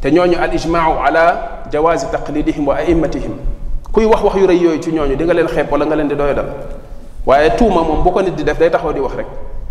te 0.00 0.08
ñooñu 0.10 0.36
al 0.40 0.54
ijmaau 0.54 0.94
ala 1.06 1.64
jawaasi 1.70 2.06
taqlidihim 2.10 2.66
wa 2.66 2.76
aimatihim 2.76 3.32
kuy 3.92 4.04
wax 4.06 4.22
wax 4.22 4.34
yu 4.36 4.46
rëy 4.46 4.62
yooyu 4.62 4.80
ci 4.82 4.90
ñooñu 4.92 5.14
di 5.16 5.24
nga 5.24 5.34
leen 5.34 5.48
xeeb 5.48 5.70
wala 5.70 5.84
nga 5.84 5.96
leen 5.96 6.08
di 6.08 6.14
doyadal 6.14 6.46
waaye 7.26 7.50
tuuma 7.56 7.82
moom 7.82 8.02
bu 8.02 8.10
ko 8.10 8.20
nit 8.22 8.32
di 8.34 8.42
def 8.44 8.58
day 8.58 8.66
taxaw 8.70 8.90
di 8.92 8.98
wax 9.00 9.14
rek 9.14 9.26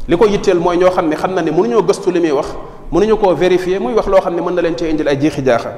li 0.08 0.16
ko 0.18 0.24
yitteel 0.26 0.58
mooy 0.60 0.78
ñoo 0.80 0.90
xam 0.92 1.08
ne 1.10 1.16
xam 1.16 1.34
na 1.36 1.42
ne 1.44 1.52
mënuñoo 1.52 1.84
gëstu 1.84 2.12
li 2.12 2.20
muy 2.20 2.32
wax 2.32 2.56
mënuñu 2.92 3.18
koo 3.20 3.34
vérifier 3.36 3.80
muy 3.80 3.94
wax 3.94 4.08
loo 4.08 4.22
xam 4.22 4.36
ne 4.36 4.42
mën 4.42 4.56
na 4.56 4.62
leen 4.62 4.78
cee 4.78 4.90
indil 4.90 5.08
ay 5.08 5.18
jiixi 5.20 5.44
jaaxa 5.44 5.72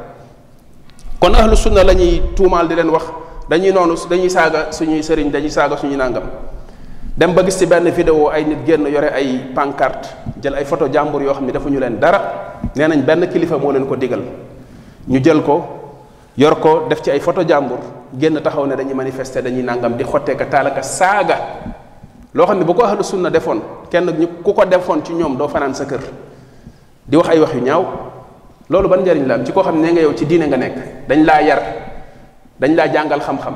kon 1.20 1.34
ahlu 1.34 1.56
sunna 1.58 1.84
la 1.84 1.94
ñuy 1.94 2.22
tuumaal 2.36 2.68
di 2.68 2.76
leen 2.76 2.90
wax 2.90 3.04
dañuy 3.50 3.72
noonu 3.72 3.96
dañuy 4.10 4.30
saaga 4.30 4.72
suñuy 4.72 5.02
sëriñ 5.02 5.32
dañuy 5.32 5.50
saaga 5.50 5.78
suñuy 5.78 5.96
nàngam 5.98 6.24
dem 7.18 7.34
ba 7.34 7.44
gis 7.44 7.58
ci 7.58 7.66
benn 7.66 7.90
vidéo 7.90 8.30
ay 8.30 8.46
nit 8.46 8.66
génn 8.66 8.86
yore 8.88 9.10
ay 9.14 9.40
pancarte 9.54 10.10
jël 10.42 10.54
ay 10.56 10.66
photo 10.66 10.88
jàmbur 10.92 11.22
yoo 11.24 11.34
xam 11.34 11.46
ne 11.46 11.52
defuñu 11.52 11.80
leen 11.80 11.98
dara 12.00 12.56
nee 12.76 12.88
nañ 12.88 13.02
benn 13.02 13.28
kilifa 13.30 13.58
moo 13.58 13.72
leen 13.72 13.86
ko 13.88 13.96
digal 13.96 14.22
ñu 15.08 15.20
jël 15.24 15.42
ko 15.42 15.82
yor 16.38 16.58
ko 16.60 16.86
def 16.90 17.02
ci 17.06 17.12
ay 17.14 17.20
photo 17.22 17.44
jàmbur 17.48 17.78
génn 18.18 18.42
taxaw 18.42 18.66
ne 18.66 18.76
dañuy 18.76 18.94
manifester 18.94 19.42
dañuy 19.42 19.62
nangam 19.62 19.96
di 19.96 20.04
xotteeka 20.04 20.46
taalaka 20.46 20.82
saaga 20.82 21.38
loo 22.34 22.46
xam 22.48 22.58
ne 22.58 22.66
bu 22.66 22.74
ko 22.74 22.84
ahlu 22.84 23.02
na 23.22 23.30
defoon 23.30 23.62
kenn 23.90 24.06
ñu 24.20 24.28
ku 24.44 24.54
ko 24.54 24.66
defoon 24.66 25.02
ci 25.04 25.14
ñoom 25.14 25.38
doo 25.38 25.48
fanaan 25.48 25.74
sa 25.76 25.86
kër 25.86 26.00
di 27.06 27.16
wax 27.18 27.30
ay 27.30 27.40
wax 27.40 27.54
yu 27.54 27.62
ñaaw 27.62 27.86
loolu 28.70 28.88
ban 28.90 29.00
njariñ 29.02 29.26
la 29.28 29.36
am 29.36 29.46
ci 29.46 29.52
koo 29.52 29.62
xam 29.64 29.80
ne 29.80 29.92
nga 29.92 30.02
yow 30.02 30.14
ci 30.16 30.26
diine 30.26 30.48
nga 30.48 30.58
nekk 30.58 31.08
dañ 31.08 31.24
laa 31.24 31.42
yar 31.42 31.62
dañ 32.60 32.74
laa 32.76 32.90
jàngal 32.92 33.20
xam-xam 33.22 33.54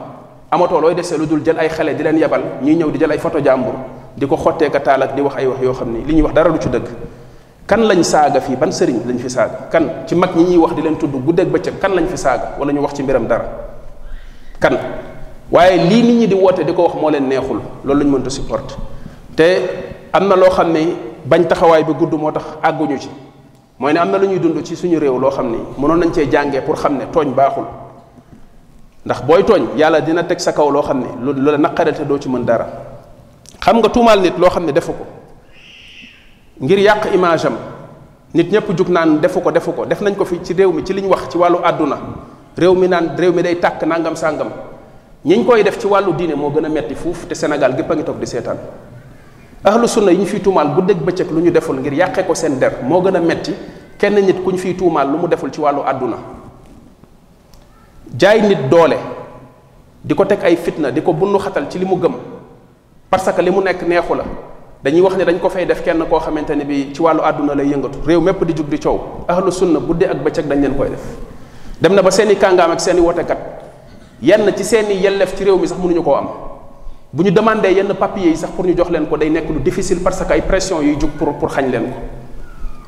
amatoo 0.52 0.80
looy 0.80 0.94
desee 0.94 1.18
lu 1.18 1.26
dul 1.26 1.42
jël 1.44 1.58
ay 1.60 1.70
xale 1.70 1.96
di 1.96 2.04
leen 2.04 2.18
yebal 2.18 2.42
ñuy 2.62 2.76
ñëw 2.76 2.92
di 2.92 3.00
jël 3.00 3.12
ay 3.12 3.18
photo 3.18 3.40
jàmbur 3.44 3.74
di 4.16 4.28
ko 4.28 4.36
xotteeka 4.38 4.80
taalak 4.82 5.16
di 5.16 5.22
wax 5.22 5.34
ay 5.38 5.48
wax 5.48 5.62
yoo 5.63 5.74
xam 5.74 5.92
ni 5.94 6.04
li 6.06 6.13
ñuy 6.13 6.22
wax 6.22 6.34
dara 6.36 6.50
lu 6.50 6.60
ci 6.60 6.70
dëgg 6.70 6.86
kan 7.68 7.84
lañ 7.84 8.00
saaga 8.00 8.40
fii 8.40 8.56
ban 8.56 8.72
sëriñ 8.72 9.04
lañ 9.04 9.20
fi 9.20 9.28
saaga 9.30 9.68
kan 9.68 10.08
ci 10.08 10.16
mag 10.16 10.32
ñi 10.40 10.56
ñuy 10.56 10.58
wax 10.64 10.72
di 10.74 10.82
leen 10.82 10.96
tudd 10.96 11.12
guddeeg 11.12 11.52
bëccëg 11.52 11.78
kan 11.84 11.92
lañ 11.92 12.08
fi 12.08 12.16
saaga 12.18 12.56
wala 12.58 12.72
ñu 12.72 12.80
wax 12.80 12.96
ci 12.96 13.04
mbiram 13.04 13.28
dara 13.28 13.44
kan 14.58 14.74
waaye 15.52 15.78
lii 15.84 16.02
nit 16.02 16.16
ñi 16.16 16.28
di 16.28 16.34
woote 16.34 16.64
di 16.64 16.74
ko 16.74 16.84
wax 16.88 16.96
moo 16.96 17.10
leen 17.12 17.28
neexul 17.28 17.60
loolu 17.84 18.00
lañ 18.02 18.08
mënta 18.08 18.30
supporter 18.32 18.78
te 19.36 19.44
am 20.14 20.28
na 20.30 20.36
loo 20.36 20.50
xam 20.50 20.72
ne 20.72 20.96
bañ 21.28 21.44
taxawaay 21.46 21.84
bi 21.84 21.92
gudd 21.94 22.14
moo 22.16 22.32
tax 22.32 22.56
àgguñu 22.64 22.98
ci 22.98 23.10
mooy 23.80 23.92
ne 23.92 24.00
am 24.00 24.10
na 24.12 24.18
lu 24.18 24.28
ñuy 24.28 24.40
dund 24.40 24.64
ci 24.64 24.74
suñu 24.74 24.98
réew 24.98 25.20
loo 25.20 25.30
xam 25.30 25.52
ni 25.52 25.58
mënoon 25.78 25.98
nañ 26.00 26.12
cee 26.14 26.28
jàngee 26.32 26.62
pour 26.62 26.78
xam 26.78 26.98
ne 26.98 27.06
tooñ 27.12 27.34
baaxul 27.36 27.66
ndax 29.06 29.22
booy 29.24 29.44
tooñ 29.44 29.76
yàlla 29.76 30.00
dina 30.00 30.24
teg 30.24 30.40
sa 30.40 30.54
kaw 30.54 30.70
loo 30.72 30.84
xam 30.84 31.00
ne 31.02 31.08
lu 31.20 31.34
la 31.52 31.58
naqareel 31.58 31.96
te 31.96 32.06
doo 32.06 32.18
ci 32.18 32.30
mën 32.30 32.46
dara 32.46 32.66
xam 33.60 33.80
nga 33.80 33.90
tuumaal 33.90 34.22
nit 34.22 34.38
loo 34.40 34.50
xam 34.50 34.64
ne 34.66 34.72
defu 34.72 34.94
ko 34.94 35.06
ngir 36.62 36.80
yàq 36.80 37.13
image 37.13 37.46
am 37.46 37.58
nit 38.34 38.52
ñëpp 38.52 38.76
jug 38.76 38.89
naan 38.89 39.20
defu 39.22 39.41
ko 39.41 39.52
defu 39.52 39.72
ko 39.72 39.86
def 39.86 40.02
nañ 40.02 40.15
ko 40.17 40.26
fi 40.26 40.39
ci 40.43 40.54
réew 40.54 40.72
mi 40.72 40.84
ci 40.84 40.93
li 40.93 41.02
ñu 41.02 41.10
wax 41.10 41.28
ci 41.30 41.38
wàllu 41.38 41.58
àdduna 41.63 41.98
réew 42.58 42.74
mi 42.74 42.88
naan 42.88 43.12
réew 43.15 43.32
mi 43.32 43.41
day 43.43 43.56
tàkk 43.60 43.84
nangam 43.84 44.15
sàngam 44.15 44.50
ñiñ 45.26 45.43
koy 45.46 45.63
def 45.63 45.78
ci 45.80 45.86
wàllu 45.88 46.13
diine 46.13 46.36
moo 46.36 46.50
gën 46.50 46.65
a 46.65 46.70
metti 46.70 46.96
fuuf 46.96 47.28
te 47.28 47.36
Sénégal 47.36 47.76
gépp 47.76 47.91
a 47.91 47.96
ngi 47.96 48.04
toog 48.04 48.17
di 48.20 48.26
seetaan 48.26 48.58
ahlu 49.63 49.88
sunna 49.88 50.12
yi 50.12 50.17
ñu 50.17 50.26
fi 50.26 50.39
tuumaal 50.41 50.70
bu 50.70 50.82
dëgg 50.82 51.02
bëccëg 51.06 51.30
lu 51.32 51.41
ñu 51.41 51.52
deful 51.52 51.78
ngir 51.80 51.93
yàqee 51.93 52.24
ko 52.26 52.34
seen 52.34 52.58
der 52.60 52.78
moo 52.84 53.02
gën 53.02 53.15
a 53.15 53.20
metti 53.20 53.54
kenn 54.00 54.15
nit 54.15 54.41
ku 54.43 54.52
ñu 54.52 54.58
fiy 54.58 54.74
tuumaal 54.76 55.10
lu 55.12 55.17
mu 55.20 55.28
deful 55.28 55.52
ci 55.54 55.60
wàllu 55.60 55.82
àdduna 55.86 56.17
jaay 58.17 58.41
nit 58.41 58.67
doole 58.70 58.98
di 60.04 60.15
ko 60.15 60.26
teg 60.26 60.39
ay 60.43 60.56
fitna 60.56 60.89
di 60.89 61.02
ko 61.04 61.13
bundu 61.13 61.38
xatal 61.38 61.67
ci 61.70 61.78
li 61.78 61.86
mu 61.86 61.98
gëm 62.00 62.13
parce 63.12 63.32
que 63.32 63.41
li 63.41 63.52
mu 63.52 63.62
nekk 63.62 63.84
neexu 63.88 64.15
la 64.15 64.24
dañuy 64.84 65.02
wax 65.02 65.18
ne 65.18 65.26
dañ 65.26 65.38
ko 65.40 65.50
fay 65.50 65.66
def 65.66 65.82
kenn 65.84 66.04
koo 66.10 66.20
xamante 66.20 66.52
ne 66.56 66.63
bi 66.66 66.90
ci 66.94 67.02
wàllu 67.02 67.22
àdduna 67.22 67.56
lay 67.56 67.68
yëngatu 67.68 68.00
réew 68.06 68.20
mépp 68.22 68.44
di 68.46 68.54
jug 68.56 68.68
di 68.70 68.78
coow 68.80 69.24
ahlu 69.28 69.52
sunna 69.52 69.80
budde 69.80 70.04
ak 70.06 70.22
bëccëg 70.24 70.48
dañ 70.48 70.60
leen 70.62 70.76
koy 70.76 70.90
def 70.90 71.02
dem 71.82 71.94
na 71.94 72.02
ba 72.02 72.12
seeni 72.12 72.36
kàngaam 72.36 72.72
ak 72.72 72.80
seen 72.80 72.98
i 72.98 73.00
wotekat 73.02 73.38
yenn 74.22 74.54
ci 74.56 74.63
seeni 74.63 74.96
yellef 75.02 75.36
ci 75.36 75.44
réew 75.44 75.58
mi 75.58 75.68
sax 75.68 75.78
mënuñu 75.80 76.04
koo 76.04 76.13
am 76.16 76.28
bu 77.12 77.24
ñu 77.24 77.32
demandé 77.32 77.70
yenn 77.74 77.92
papier 77.96 78.28
yi 78.28 78.36
sax 78.38 78.52
pour 78.54 78.66
ñu 78.66 78.76
jox 78.78 78.90
leen 78.92 79.08
ko 79.08 79.18
day 79.18 79.30
nekk 79.30 79.50
lu 79.50 79.60
difficile 79.62 80.00
parce 80.04 80.22
que 80.24 80.34
ay 80.34 80.42
pression 80.42 80.82
yuy 80.82 80.96
jug 81.00 81.10
pour 81.18 81.34
pour 81.40 81.50
xañ 81.50 81.72
leen 81.72 81.84
ko 81.86 81.98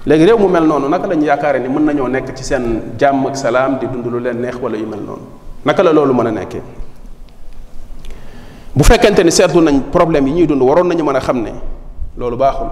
léegi 0.06 0.26
réew 0.26 0.38
mu 0.38 0.48
mel 0.48 0.66
noonu 0.66 0.88
naka 0.90 1.08
la 1.08 1.16
ñu 1.16 1.26
yaakaare 1.26 1.58
ni 1.60 1.68
mën 1.70 1.86
nañoo 1.86 2.08
nekk 2.08 2.36
ci 2.38 2.44
seen 2.44 2.94
jàmm 3.00 3.26
ak 3.26 3.36
salaam 3.36 3.80
di 3.80 3.88
dund 3.88 4.06
lu 4.06 4.20
leen 4.20 4.40
neex 4.40 4.56
wala 4.62 4.78
yu 4.78 4.86
mel 4.86 5.00
noonu 5.00 5.22
naka 5.66 5.82
la 5.82 5.92
loolu 5.92 6.14
mën 6.14 6.28
a 6.28 6.32
nekkee 6.32 6.62
bu 8.76 8.84
fekkente 8.84 9.22
ni 9.24 9.32
seetlu 9.32 9.60
nañ 9.62 9.82
problème 9.92 10.28
yi 10.28 10.34
ñuy 10.34 10.46
dund 10.48 10.62
waroon 10.62 10.88
nañu 10.88 11.04
mën 11.04 11.16
a 11.16 11.20
xam 11.20 11.42
ne 11.42 11.50
loolu 12.20 12.36
baaxul 12.36 12.68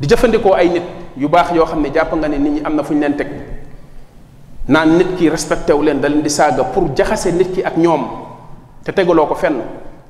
di 0.00 0.06
jëfandikoo 0.08 0.56
ay 0.56 0.68
nit 0.80 0.86
yu 1.20 1.28
baax 1.28 1.52
yoo 1.54 1.66
xam 1.68 1.80
ne 1.82 1.90
jàpp 1.92 2.16
nga 2.16 2.28
ne 2.28 2.38
nit 2.38 2.52
ñi 2.56 2.60
am 2.64 2.74
na 2.74 2.82
fu 2.82 2.94
ñu 2.94 2.98
leen 3.00 3.14
teg 3.16 3.26
naan 4.66 4.96
nit 4.96 5.14
ki 5.16 5.28
respecté 5.28 5.72
wu 5.74 5.82
leen 5.82 6.00
da 6.00 6.08
leen 6.08 6.22
di 6.22 6.28
saaga 6.30 6.64
pour 6.64 6.90
jaxase 6.96 7.26
nit 7.32 7.52
ki 7.52 7.62
ak 7.62 7.76
ñoom 7.76 8.06
te 8.82 8.90
tegaloo 8.92 9.26
ko 9.26 9.34
fenn 9.34 9.60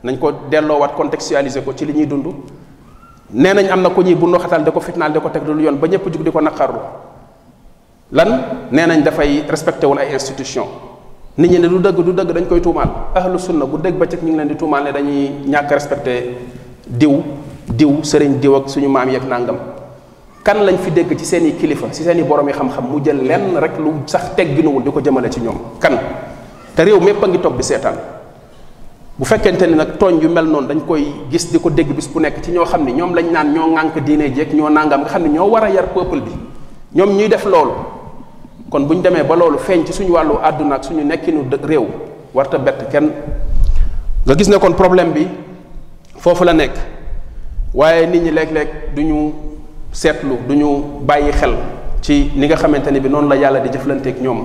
nañ 0.04 0.18
ko 0.18 0.32
delloowaat 0.48 0.94
contextualiser 0.94 1.64
ko 1.64 1.72
ci 1.74 1.84
li 1.84 1.92
ñuy 1.92 2.06
dund 2.06 2.26
nee 3.32 3.52
nañ 3.52 3.70
am 3.70 3.82
na 3.82 3.90
ko 3.90 4.00
ñuy 4.02 4.14
bu 4.14 4.26
noxatal 4.28 4.62
da 4.62 4.70
ko 4.70 4.78
fitnaal 4.80 5.12
da 5.12 5.20
ko 5.20 5.28
teg 5.28 5.42
yoon 5.46 5.76
ba 5.78 5.86
ñëpp 5.88 6.08
jug 6.10 6.22
di 6.22 6.30
ko 6.30 6.40
lan 8.14 8.30
nee 8.70 8.86
nañ 8.86 9.02
dafay 9.02 9.44
respecté 9.48 9.86
wul 9.86 9.98
ay 9.98 10.12
institution 10.12 10.66
nit 11.36 11.50
ñi 11.50 11.58
ne 11.58 11.66
du 11.68 11.80
dëgg 11.80 11.96
du 12.00 12.12
dëgg 12.12 12.30
dañ 12.32 12.46
koy 12.46 12.60
tuumaal 12.60 12.88
ahlu 13.14 13.38
sunna 13.38 13.64
bu 13.66 13.76
dëgg 13.78 13.96
ba 13.98 14.06
cëg 14.06 14.22
ñu 14.22 14.28
ngi 14.28 14.36
leen 14.36 14.48
di 14.48 14.56
tuumaal 14.56 14.84
ne 14.84 14.92
dañuy 14.92 15.30
ñàkk 15.46 15.70
respecté 15.72 16.36
diw 16.86 17.22
diw 17.68 18.04
sëriñ 18.04 18.38
diw 18.40 18.54
ak 18.60 18.68
suñu 18.68 18.88
maam 18.88 19.08
yeeg 19.08 19.24
nàngam 19.24 19.56
kan 20.44 20.60
lañ 20.60 20.76
fi 20.78 20.90
dégg 20.90 21.16
ci 21.18 21.24
seen 21.24 21.46
i 21.46 21.54
kilifa 21.56 21.86
ci 21.92 22.02
seen 22.02 22.18
i 22.18 22.22
borom 22.22 22.46
yi 22.48 22.52
xam-xam 22.54 22.84
mu 22.90 23.00
jël 23.02 23.24
lenn 23.24 23.56
rek 23.56 23.78
lu 23.78 24.02
sax 24.06 24.34
tegginuwul 24.36 24.82
di 24.82 24.90
ko 24.90 25.00
jëmale 25.00 25.30
ci 25.30 25.40
ñoom 25.40 25.78
kan 25.80 25.98
te 26.74 26.82
réew 26.84 27.00
mépp 27.00 27.22
a 27.22 27.26
ngi 27.26 27.38
toog 27.40 27.56
di 27.56 27.62
seetaan 27.62 27.94
bu 29.16 29.24
fekkente 29.24 29.62
ni 29.66 29.74
nag 29.74 29.96
tooñ 29.96 30.20
yu 30.20 30.28
mel 30.28 30.44
noonu 30.46 30.66
dañ 30.68 30.84
koy 30.86 31.06
gis 31.30 31.50
di 31.50 31.58
ko 31.58 31.70
dégg 31.70 31.90
bis 31.94 32.08
bu 32.08 32.20
nekk 32.20 32.42
ci 32.42 32.50
ñoo 32.52 32.64
xam 32.66 32.84
ne 32.84 32.92
ñoom 32.92 33.14
lañ 33.14 33.30
naan 33.32 33.52
ñoo 33.54 33.72
ŋànk 33.74 33.98
diine 34.04 34.30
jeeg 34.34 34.52
ñoo 34.54 34.68
nangam 34.68 35.00
nga 35.00 35.08
xam 35.08 35.22
ne 35.22 35.28
ñoo 35.30 35.48
war 35.48 35.64
a 35.64 35.70
yar 35.70 35.88
peuple 35.94 36.20
bi 36.20 36.30
ñoom 36.94 37.16
ñuy 37.16 37.28
def 37.28 37.46
loolu 37.46 37.72
kon 38.70 38.80
bu 38.84 38.92
ñu 38.94 39.00
demee 39.02 39.22
ba 39.24 39.34
loolu 39.36 39.56
feeñ 39.58 39.86
ci 39.86 39.92
suñu 39.94 40.12
wàllu 40.12 40.34
àdduna 40.42 40.74
ak 40.74 40.84
suñu 40.84 41.02
nekkinu 41.02 41.44
réew 41.62 41.86
warta 42.34 42.58
bett 42.58 42.88
kenn 42.90 43.10
nga 44.26 44.34
gis 44.36 44.48
ne 44.48 44.56
kon 44.58 44.72
problème 44.74 45.12
bi 45.12 45.26
foofu 46.16 46.44
la 46.44 46.52
nekk 46.52 46.76
waaye 47.74 48.06
nit 48.06 48.22
ñi 48.22 48.30
léeg-léeg 48.30 48.94
du 48.94 49.02
ñu 49.04 49.32
seetlu 49.90 50.36
du 50.48 50.54
ñu 50.56 50.66
bàyyi 51.04 51.32
xel 51.32 51.54
ci 52.00 52.30
ni 52.36 52.46
nga 52.46 52.56
xamante 52.56 52.88
ni 52.92 53.00
bi 53.00 53.08
noonu 53.08 53.28
la 53.28 53.34
yàlla 53.36 53.58
di 53.60 53.68
jëflanteeg 53.68 54.20
ñoom 54.22 54.44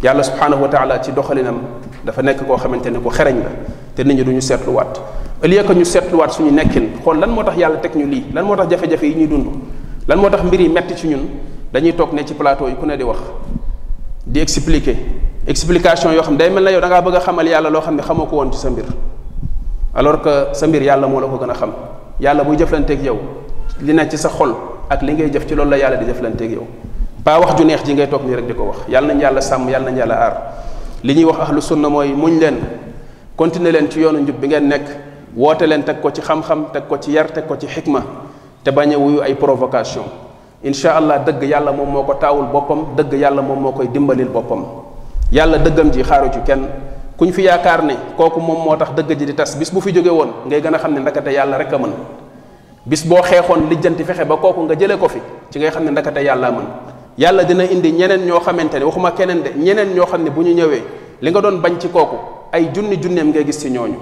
yàlla 0.00 0.22
subhaanahu 0.22 0.62
wa 0.62 0.68
taala 0.68 1.00
ci 1.02 1.10
doxalinam 1.12 1.58
dafa 2.04 2.22
nekk 2.22 2.46
koo 2.46 2.56
xamante 2.56 2.86
ni 2.90 3.00
ku 3.00 3.10
xereñ 3.10 3.36
la 3.42 3.50
te 3.96 4.02
nit 4.04 4.14
ñi 4.14 4.22
du 4.22 4.40
seetluwaat 4.40 4.92
au 5.42 5.48
que 5.48 5.74
ñu 5.74 5.84
seetluwaat 5.84 6.30
suñu 6.30 6.52
nekkin 6.52 7.00
xool 7.02 7.18
lan 7.18 7.30
moo 7.30 7.42
tax 7.42 7.56
yàlla 7.56 7.78
teg 7.78 7.96
ñu 7.96 8.06
lii 8.06 8.26
lan 8.32 8.44
moo 8.44 8.54
tax 8.54 8.68
jafe-jafe 8.70 9.02
yi 9.06 9.14
ñuy 9.16 9.26
dund 9.26 9.46
lan 10.06 10.16
moo 10.18 10.30
tax 10.30 10.42
mbir 10.44 10.60
yi 10.60 10.68
metti 10.68 10.94
ci 10.96 11.08
ñun 11.08 11.26
dañuy 11.72 11.92
toog 11.94 12.12
ne 12.12 12.24
ci 12.24 12.34
plateau 12.34 12.68
yi 12.68 12.76
ku 12.76 12.86
ne 12.86 12.96
di 12.96 13.02
wax 13.02 13.18
di 14.24 14.38
expliquer 14.38 14.94
explication 15.48 16.12
yoo 16.12 16.22
xam 16.22 16.36
day 16.36 16.48
mel 16.50 16.62
na 16.62 16.70
yow 16.70 16.80
da 16.80 16.86
ngaa 16.86 17.00
bëgg 17.02 17.16
a 17.16 17.20
xamal 17.20 17.46
yàlla 17.46 17.70
loo 17.70 17.80
xam 17.82 17.96
ne 17.96 18.02
xamoo 18.02 18.26
ko 18.26 18.36
woon 18.36 18.52
ci 18.52 18.58
sa 18.58 18.68
alors 19.94 20.20
que 20.22 20.28
sa 20.52 20.66
mbir 20.68 20.82
yàlla 20.82 21.08
moo 21.08 21.18
la 21.20 21.26
ko 21.26 21.38
gën 21.38 21.50
a 21.50 21.54
xam 21.54 21.72
yàlla 22.20 22.44
buy 22.44 22.56
ak 22.62 23.02
yow 23.02 23.18
li 23.82 23.92
ne 23.92 24.08
ci 24.08 24.16
sa 24.16 24.28
xol 24.28 24.54
ak 24.88 25.02
li 25.02 25.12
ngay 25.12 25.30
jëf 25.32 25.46
ci 25.46 25.54
loolu 25.54 25.70
la 25.70 25.76
yàlla 25.78 25.96
di 25.96 26.10
ak 26.46 26.50
yow 26.50 26.66
ba 27.24 27.38
wax 27.40 27.54
ju 27.58 27.64
neex 27.64 27.82
ji 27.84 27.94
ngay 27.94 28.06
tok 28.08 28.24
ni 28.24 28.34
rek 28.34 28.46
diko 28.46 28.62
wax 28.64 28.78
yàlla 28.88 29.14
nañ 29.14 29.20
yàlla 29.22 29.40
sam 29.40 29.68
yàlla 29.68 29.90
nañ 29.90 29.98
yàlla 29.98 30.14
ar 30.14 30.36
li 31.02 31.14
ñuy 31.14 31.24
wax 31.24 31.40
ahlu 31.40 31.60
sunna 31.60 31.88
moy 31.88 32.08
muñ 32.14 32.38
leen 32.40 32.56
continuer 33.36 33.72
leen 33.72 33.90
ci 33.90 34.00
yoonu 34.00 34.18
njub 34.20 34.36
bi 34.40 34.46
ngeen 34.48 34.68
nek 34.68 34.82
wote 35.36 35.62
leen 35.66 35.82
tek 35.82 36.00
ko 36.00 36.10
ci 36.10 36.22
xam-xam 36.22 36.66
tek 36.72 36.88
ko 36.88 36.96
ci 36.98 37.12
yar 37.12 37.26
tek 37.32 37.46
ko 37.46 37.56
ci 37.56 37.66
hikma 37.66 38.02
te 38.64 38.70
baña 38.70 38.96
a 38.96 38.98
wuyu 38.98 39.20
ay 39.20 39.34
provocation 39.34 40.04
insha 40.64 40.96
allah 40.96 41.18
deug 41.18 41.42
yàlla 41.42 41.72
mom 41.72 41.90
moko 41.90 42.14
tawul 42.14 42.46
bopam 42.46 42.94
deug 42.96 43.12
yàlla 43.12 43.42
mom 43.42 43.60
mokoy 43.60 43.88
dimbalil 43.88 44.28
bopam 44.28 44.64
yàlla 45.32 45.58
deugam 45.58 45.90
ji 45.92 46.02
xaru 46.02 46.30
ci 46.32 46.38
kenn 46.46 46.62
ku 47.16 47.24
ñu 47.24 47.32
fi 47.32 47.42
yaakaar 47.48 47.82
ne 47.84 47.94
kooku 48.16 48.40
moom 48.40 48.60
moo 48.62 48.76
tax 48.76 48.92
dëgg 48.92 49.16
ji 49.18 49.24
di 49.24 49.34
tas 49.34 49.56
bis 49.56 49.72
bu 49.72 49.80
fi 49.80 49.92
jóge 49.92 50.08
woon 50.10 50.32
ngay 50.46 50.60
gën 50.60 50.74
a 50.74 50.78
xam 50.78 50.92
ne 50.92 51.00
ndakate 51.00 51.30
yàlla 51.32 51.56
rek 51.56 51.72
a 51.72 51.78
mën 51.78 51.92
bis 52.84 53.02
boo 53.06 53.22
xeexoon 53.22 53.68
lijjanti 53.70 54.04
fexe 54.04 54.24
ba 54.26 54.36
kooku 54.36 54.60
nga 54.68 54.74
jëlee 54.76 54.96
ko 54.98 55.08
fi 55.08 55.20
ci 55.50 55.58
ngay 55.58 55.70
xam 55.70 55.84
ne 55.84 55.90
ndakate 55.92 56.20
yàlla 56.22 56.50
mën 56.52 56.64
yàlla 57.16 57.44
dina 57.44 57.64
indi 57.64 57.90
ñeneen 57.92 58.20
ñoo 58.26 58.40
xamante 58.40 58.74
ne 58.78 58.84
waxuma 58.84 59.12
keneen 59.12 59.42
de 59.42 59.50
ñeneen 59.56 59.94
ñoo 59.94 60.06
xam 60.06 60.22
ne 60.22 60.30
bu 60.30 60.42
ñu 60.42 60.52
ñëwee 60.52 60.82
li 61.22 61.30
nga 61.30 61.40
doon 61.40 61.58
bañ 61.60 61.78
ci 61.80 61.88
kooku 61.88 62.16
ay 62.52 62.70
junni 62.74 62.96
junneem 63.02 63.28
ngay 63.28 63.44
gis 63.44 63.60
ci 63.62 63.70
ñooñu 63.70 63.98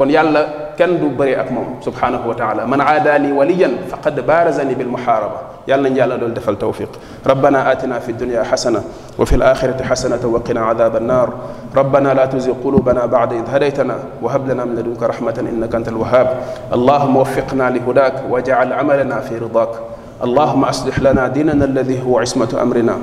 كون 0.00 0.10
يلا 0.10 0.46
كان 0.78 1.00
دو 1.00 1.08
بري 1.08 1.40
اك 1.40 1.46
سبحانه 1.84 2.26
وتعالى 2.28 2.66
من 2.66 2.80
عادى 2.80 3.18
لي 3.18 3.32
وليا 3.32 3.70
فقد 3.88 4.26
بارزني 4.26 4.74
بالمحاربه 4.74 5.36
يلا 5.68 5.88
نجي 5.88 6.00
يالا 6.00 6.16
دول 6.16 6.34
دفل 6.34 6.56
توفيق 6.56 6.88
ربنا 7.26 7.72
اتنا 7.72 7.98
في 7.98 8.12
الدنيا 8.12 8.42
حسنه 8.42 8.82
وفي 9.18 9.36
الاخره 9.36 9.82
حسنه 9.82 10.26
وقنا 10.26 10.60
عذاب 10.60 10.96
النار 10.96 11.30
ربنا 11.76 12.14
لا 12.14 12.26
تزغ 12.26 12.52
قلوبنا 12.64 13.06
بعد 13.06 13.32
اذ 13.32 13.44
هديتنا 13.50 13.96
وهب 14.22 14.50
لنا 14.50 14.64
من 14.64 14.74
دونك 14.82 15.02
رحمه 15.02 15.34
انك 15.38 15.74
انت 15.74 15.88
الوهاب 15.88 16.40
اللهم 16.72 17.16
وفقنا 17.16 17.70
لهداك 17.70 18.14
واجعل 18.30 18.72
عملنا 18.72 19.20
في 19.20 19.38
رضاك 19.38 19.70
اللهم 20.24 20.64
اصلح 20.64 20.98
لنا 21.00 21.28
ديننا 21.28 21.64
الذي 21.64 22.02
هو 22.06 22.18
عصمه 22.18 22.58
امرنا 22.62 22.94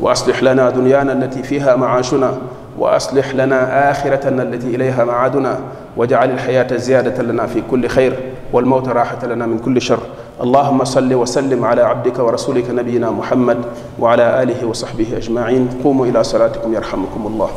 واصلح 0.00 0.42
لنا 0.42 0.70
دنيانا 0.70 1.12
التي 1.12 1.42
فيها 1.42 1.76
معاشنا 1.76 2.34
واصلح 2.78 3.34
لنا 3.34 3.90
اخرتنا 3.90 4.42
التي 4.42 4.66
اليها 4.76 5.04
معادنا 5.04 5.60
واجعل 5.96 6.30
الحياه 6.30 6.76
زياده 6.76 7.22
لنا 7.22 7.46
في 7.46 7.62
كل 7.70 7.88
خير 7.88 8.16
والموت 8.52 8.88
راحه 8.88 9.26
لنا 9.26 9.46
من 9.46 9.58
كل 9.58 9.82
شر 9.82 10.00
اللهم 10.42 10.84
صل 10.84 11.14
وسلم 11.14 11.64
على 11.64 11.82
عبدك 11.82 12.18
ورسولك 12.18 12.70
نبينا 12.70 13.10
محمد 13.10 13.58
وعلى 14.00 14.42
اله 14.42 14.66
وصحبه 14.66 15.16
اجمعين 15.16 15.68
قوموا 15.84 16.06
الى 16.06 16.24
صلاتكم 16.24 16.74
يرحمكم 16.74 17.26
الله 17.26 17.48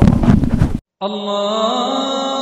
الله 1.02 2.35